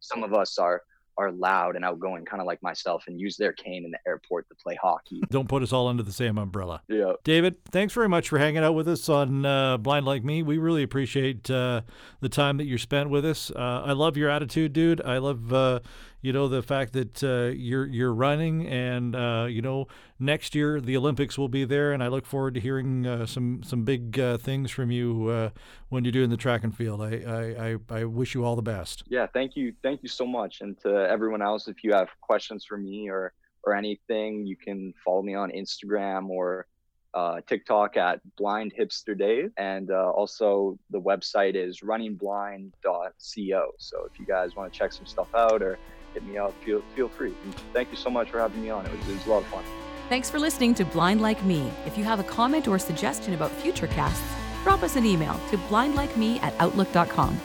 Some 0.00 0.22
of 0.22 0.32
us 0.32 0.58
are 0.58 0.82
are 1.18 1.32
loud 1.32 1.74
and 1.76 1.84
outgoing, 1.84 2.24
kind 2.24 2.40
of 2.40 2.46
like 2.46 2.62
myself, 2.62 3.04
and 3.08 3.20
use 3.20 3.36
their 3.36 3.52
cane 3.52 3.84
in 3.84 3.90
the 3.90 3.98
airport 4.06 4.48
to 4.48 4.54
play 4.54 4.78
hockey. 4.80 5.20
Don't 5.30 5.48
put 5.48 5.62
us 5.62 5.72
all 5.72 5.88
under 5.88 6.02
the 6.02 6.12
same 6.12 6.38
umbrella. 6.38 6.80
Yeah. 6.88 7.14
David, 7.24 7.56
thanks 7.66 7.92
very 7.92 8.08
much 8.08 8.28
for 8.28 8.38
hanging 8.38 8.62
out 8.62 8.74
with 8.74 8.86
us 8.86 9.08
on 9.08 9.44
uh, 9.44 9.76
Blind 9.78 10.06
Like 10.06 10.22
Me. 10.24 10.42
We 10.42 10.58
really 10.58 10.84
appreciate 10.84 11.50
uh, 11.50 11.82
the 12.20 12.28
time 12.28 12.56
that 12.58 12.66
you 12.66 12.78
spent 12.78 13.10
with 13.10 13.24
us. 13.24 13.50
Uh, 13.50 13.82
I 13.84 13.92
love 13.92 14.16
your 14.16 14.30
attitude, 14.30 14.72
dude. 14.72 15.02
I 15.04 15.18
love, 15.18 15.52
uh, 15.52 15.80
you 16.20 16.32
know, 16.32 16.48
the 16.48 16.62
fact 16.62 16.94
that 16.94 17.22
uh, 17.22 17.52
you're 17.54 17.86
you're 17.86 18.12
running, 18.12 18.66
and 18.66 19.14
uh, 19.14 19.46
you 19.48 19.62
know, 19.62 19.86
next 20.18 20.54
year 20.54 20.80
the 20.80 20.96
Olympics 20.96 21.38
will 21.38 21.48
be 21.48 21.64
there, 21.64 21.92
and 21.92 22.02
I 22.02 22.08
look 22.08 22.26
forward 22.26 22.54
to 22.54 22.60
hearing 22.60 23.06
uh, 23.06 23.26
some 23.26 23.62
some 23.62 23.84
big 23.84 24.18
uh, 24.18 24.36
things 24.38 24.70
from 24.70 24.90
you 24.90 25.28
uh, 25.28 25.50
when 25.90 26.04
you're 26.04 26.12
doing 26.12 26.30
the 26.30 26.36
track 26.36 26.64
and 26.64 26.76
field. 26.76 27.00
I, 27.02 27.76
I 27.90 28.00
I 28.00 28.04
wish 28.04 28.34
you 28.34 28.44
all 28.44 28.56
the 28.56 28.62
best. 28.62 29.04
Yeah. 29.06 29.26
Thank 29.26 29.54
you. 29.56 29.72
Thank 29.82 30.02
you 30.02 30.08
so 30.08 30.26
much. 30.26 30.60
And 30.60 30.78
to 30.80 31.08
everyone 31.08 31.40
else, 31.40 31.68
if 31.68 31.84
you 31.84 31.92
have 31.92 32.08
questions 32.20 32.64
for 32.64 32.76
me 32.76 33.08
or 33.08 33.32
or 33.62 33.74
anything, 33.74 34.44
you 34.44 34.56
can 34.56 34.94
follow 35.04 35.22
me 35.22 35.34
on 35.34 35.52
Instagram 35.52 36.30
or 36.30 36.66
uh, 37.14 37.40
TikTok 37.46 37.96
at 37.96 38.20
Blind 38.36 38.72
Hipster 38.78 39.16
Dave, 39.16 39.52
and 39.56 39.90
also 39.92 40.78
the 40.90 41.00
website 41.00 41.54
is 41.54 41.80
runningblind.co. 41.80 43.70
So 43.78 44.08
if 44.12 44.18
you 44.18 44.26
guys 44.26 44.56
want 44.56 44.72
to 44.72 44.78
check 44.78 44.92
some 44.92 45.06
stuff 45.06 45.32
out 45.34 45.62
or 45.62 45.78
hit 46.14 46.24
me 46.26 46.38
up, 46.38 46.54
feel 46.64 46.82
feel 46.94 47.08
free. 47.08 47.34
And 47.44 47.54
thank 47.72 47.90
you 47.90 47.96
so 47.96 48.10
much 48.10 48.30
for 48.30 48.38
having 48.38 48.62
me 48.62 48.70
on. 48.70 48.86
It 48.86 48.92
was, 48.92 49.08
it 49.08 49.14
was 49.14 49.26
a 49.26 49.30
lot 49.30 49.38
of 49.38 49.46
fun. 49.46 49.64
Thanks 50.08 50.30
for 50.30 50.38
listening 50.38 50.74
to 50.76 50.84
Blind 50.84 51.20
Like 51.20 51.44
Me. 51.44 51.70
If 51.84 51.98
you 51.98 52.04
have 52.04 52.18
a 52.18 52.24
comment 52.24 52.66
or 52.66 52.78
suggestion 52.78 53.34
about 53.34 53.50
future 53.50 53.86
casts, 53.88 54.24
drop 54.64 54.82
us 54.82 54.96
an 54.96 55.04
email 55.04 55.38
to 55.50 55.58
blindlikeme 55.58 56.42
at 56.42 56.54
outlook.com. 56.58 57.38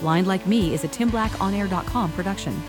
Blind 0.00 0.26
Like 0.26 0.46
Me 0.46 0.74
is 0.74 0.84
a 0.84 0.88
timblack.onair.com 0.88 2.12
production. 2.12 2.62